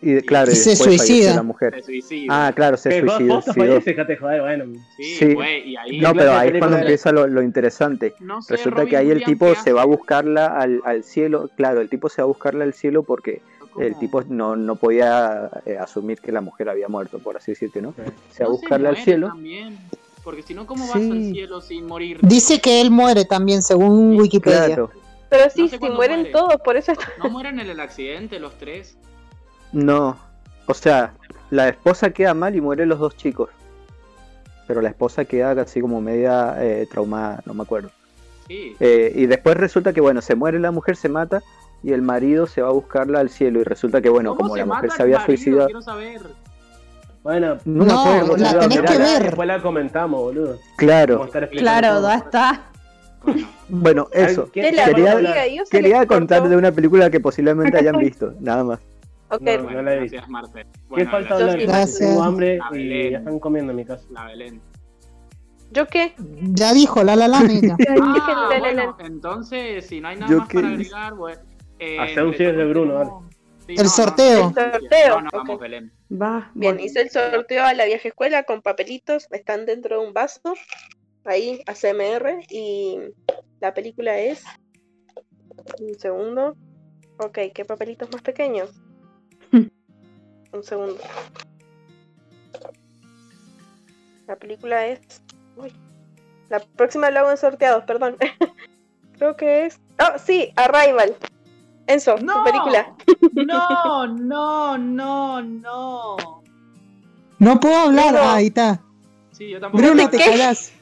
[0.00, 1.34] Y claro, y Se suicida.
[1.34, 1.74] la mujer.
[1.76, 2.46] Se suicida.
[2.48, 3.02] Ah, claro, se ¿Qué?
[3.02, 3.34] ¿Vos- suicidó.
[3.34, 4.64] vos te sí, falleces, dejate de joder, bueno.
[4.96, 5.36] sí,
[5.66, 6.00] y ahí.
[6.00, 8.14] No, ¿Qué pero ahí es cuando empieza lo, lo interesante.
[8.20, 11.02] no sé, Resulta Robin que ahí el tipo ¿qué se va a buscarla al, al
[11.04, 11.50] cielo.
[11.56, 13.40] Claro, el tipo se va a buscarla al cielo porque
[13.80, 17.80] el tipo no, no podía eh, asumir que la mujer había muerto, por así decirte,
[17.80, 17.92] ¿no?
[17.96, 18.02] Sí.
[18.32, 19.28] Se va a No buscarla al cielo.
[19.28, 19.78] También,
[20.24, 21.10] porque si no, ¿cómo vas Sí.
[21.10, 22.18] al cielo sin morir?
[22.22, 24.66] Dice que él muere también, según Sí, Wikipedia.
[24.66, 24.90] Claro.
[25.30, 26.32] Pero sí, No sé si cuándo mueren muere.
[26.32, 27.04] todos, por eso está...
[27.22, 28.96] ¿No mueren en el accidente los tres?
[29.72, 30.16] No,
[30.66, 31.12] o sea,
[31.50, 33.50] la esposa queda mal y mueren los dos chicos.
[34.66, 37.90] Pero la esposa queda casi como media eh, traumada, no me acuerdo.
[38.46, 38.76] Sí.
[38.80, 41.42] Eh, y después resulta que, bueno, se muere la mujer, se mata
[41.82, 43.60] y el marido se va a buscarla al cielo.
[43.60, 45.26] Y resulta que, bueno, ¿Cómo como la mujer se había marido?
[45.36, 45.66] suicidado.
[45.66, 46.20] Quiero saber.
[47.22, 49.22] Bueno, No, me No, acuerdo, la boludo, tenés mirá, que ver.
[49.22, 50.58] después la comentamos, boludo.
[50.76, 52.62] Claro, Claro, ya está.
[53.68, 54.48] Bueno, eso.
[54.52, 58.78] ¿Quién- De la quería- Quería contar de una película que posiblemente hayan visto, nada más.
[59.30, 60.16] Ok, No, bueno, la he visto.
[60.16, 60.66] gracias, Marcel.
[60.72, 61.50] ¿Qué Bueno, falta gracias.
[61.52, 61.66] hablar?
[61.66, 61.98] Gracias.
[61.98, 64.04] Tengo hambre A y ya están comiendo en mi casa.
[64.10, 64.60] La Belén.
[65.70, 66.14] ¿yo qué?
[66.54, 67.38] Ya dijo la la la.
[68.00, 71.42] Ah, bueno, entonces, si no hay nada Yo más qué para agregar, bueno,
[71.78, 73.24] eh, Hacer un cierre de Bruno, tenemos-
[73.66, 74.48] Sí, El sorteo.
[74.48, 75.60] El sorteo, No, no, vamos.
[75.60, 75.92] Belén.
[76.10, 76.86] Va, Bien, voy.
[76.86, 80.54] hice el sorteo a la vieja escuela con papelitos, están dentro de un vaso,
[81.26, 82.96] ahí, ACMR, y
[83.60, 84.42] la película es...
[85.80, 86.56] Un segundo.
[87.18, 88.70] Ok, ¿qué papelitos más pequeños?
[89.52, 90.98] Un segundo.
[94.26, 95.00] La película es...
[95.56, 95.72] Uy.
[96.48, 98.16] La próxima la hago en sorteados, perdón.
[99.18, 99.80] Creo que es...
[100.00, 101.16] Oh, sí, Arrival.
[101.86, 102.44] Enzo, tu ¡No!
[102.44, 102.94] película.
[103.32, 106.16] No, no, no, no.
[107.38, 108.16] No puedo hablar.
[108.16, 108.82] Ah, ahí está.
[109.32, 109.82] Sí, yo tampoco.
[109.82, 110.72] Bruno, te callas.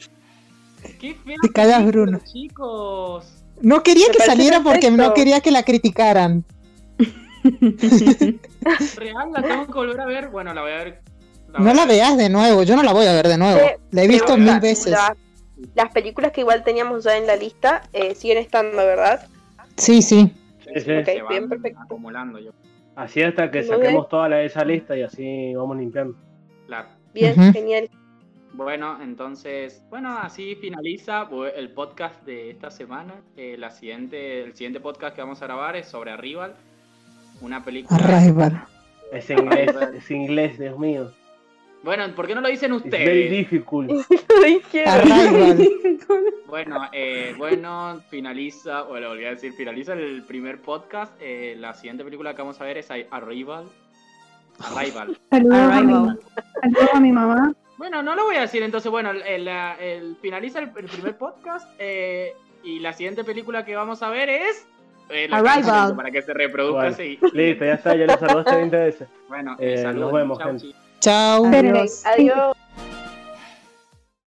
[0.99, 2.21] Qué te callas, Bruno.
[2.25, 3.45] Chicos.
[3.61, 6.45] No quería Me que saliera porque no quería que la criticaran.
[8.97, 10.29] Real, la tengo que volver a ver.
[10.29, 11.01] Bueno, la voy a ver.
[11.49, 11.97] No voy a la ver.
[11.97, 12.63] veas de nuevo.
[12.63, 13.59] Yo no la voy a ver de nuevo.
[13.61, 14.93] Sí, La he visto mil la- veces.
[14.93, 15.17] la-
[15.75, 19.27] las películas que igual teníamos ya en la lista eh, siguen estando, ¿verdad?
[19.77, 20.31] Sí, sí.
[20.75, 20.91] Sí,
[21.31, 21.81] bien, perfecto.
[21.83, 22.51] acumulando yo.
[22.95, 26.17] Así hasta que saquemos toda la de esa lista y así vamos limpiando.
[26.67, 26.89] Claro.
[27.15, 27.89] Bien, genial.
[28.53, 33.15] Bueno, entonces, bueno, así finaliza bu- el podcast de esta semana.
[33.37, 36.55] Eh, la siguiente, el siguiente podcast que vamos a grabar es sobre Arrival,
[37.41, 37.99] una película.
[38.05, 38.65] Arrival.
[39.13, 41.13] Es inglés, es inglés, Dios mío.
[41.83, 43.31] Bueno, ¿por qué no lo dicen It's very ustedes?
[43.31, 43.91] difficult.
[44.87, 45.69] Arrival.
[46.47, 51.13] Bueno, eh, bueno, finaliza, o lo volví a decir, finaliza el primer podcast.
[51.21, 53.65] Eh, la siguiente película que vamos a ver es Arrival.
[54.61, 55.19] Arrival.
[55.31, 56.21] Saludos a, mi, Arrival.
[56.63, 57.53] saludos a mi mamá.
[57.79, 61.19] Bueno, no lo voy a decir, entonces, bueno, el, el- el- finaliza el, el primer
[61.19, 62.33] podcast eh,
[62.63, 64.67] y la siguiente película que vamos a ver es...
[65.09, 65.65] eh, la Arrival.
[65.65, 67.19] canción Para que se reproduzca Bueno, así.
[67.33, 69.09] listo, ya está, ya lo saludaste 20 veces.
[69.29, 70.01] Bueno, Eh, saludos.
[70.01, 70.67] nos vemos, Chau, gente.
[71.01, 71.45] Chao.
[71.47, 72.07] Adiós.
[72.07, 72.57] Adiós.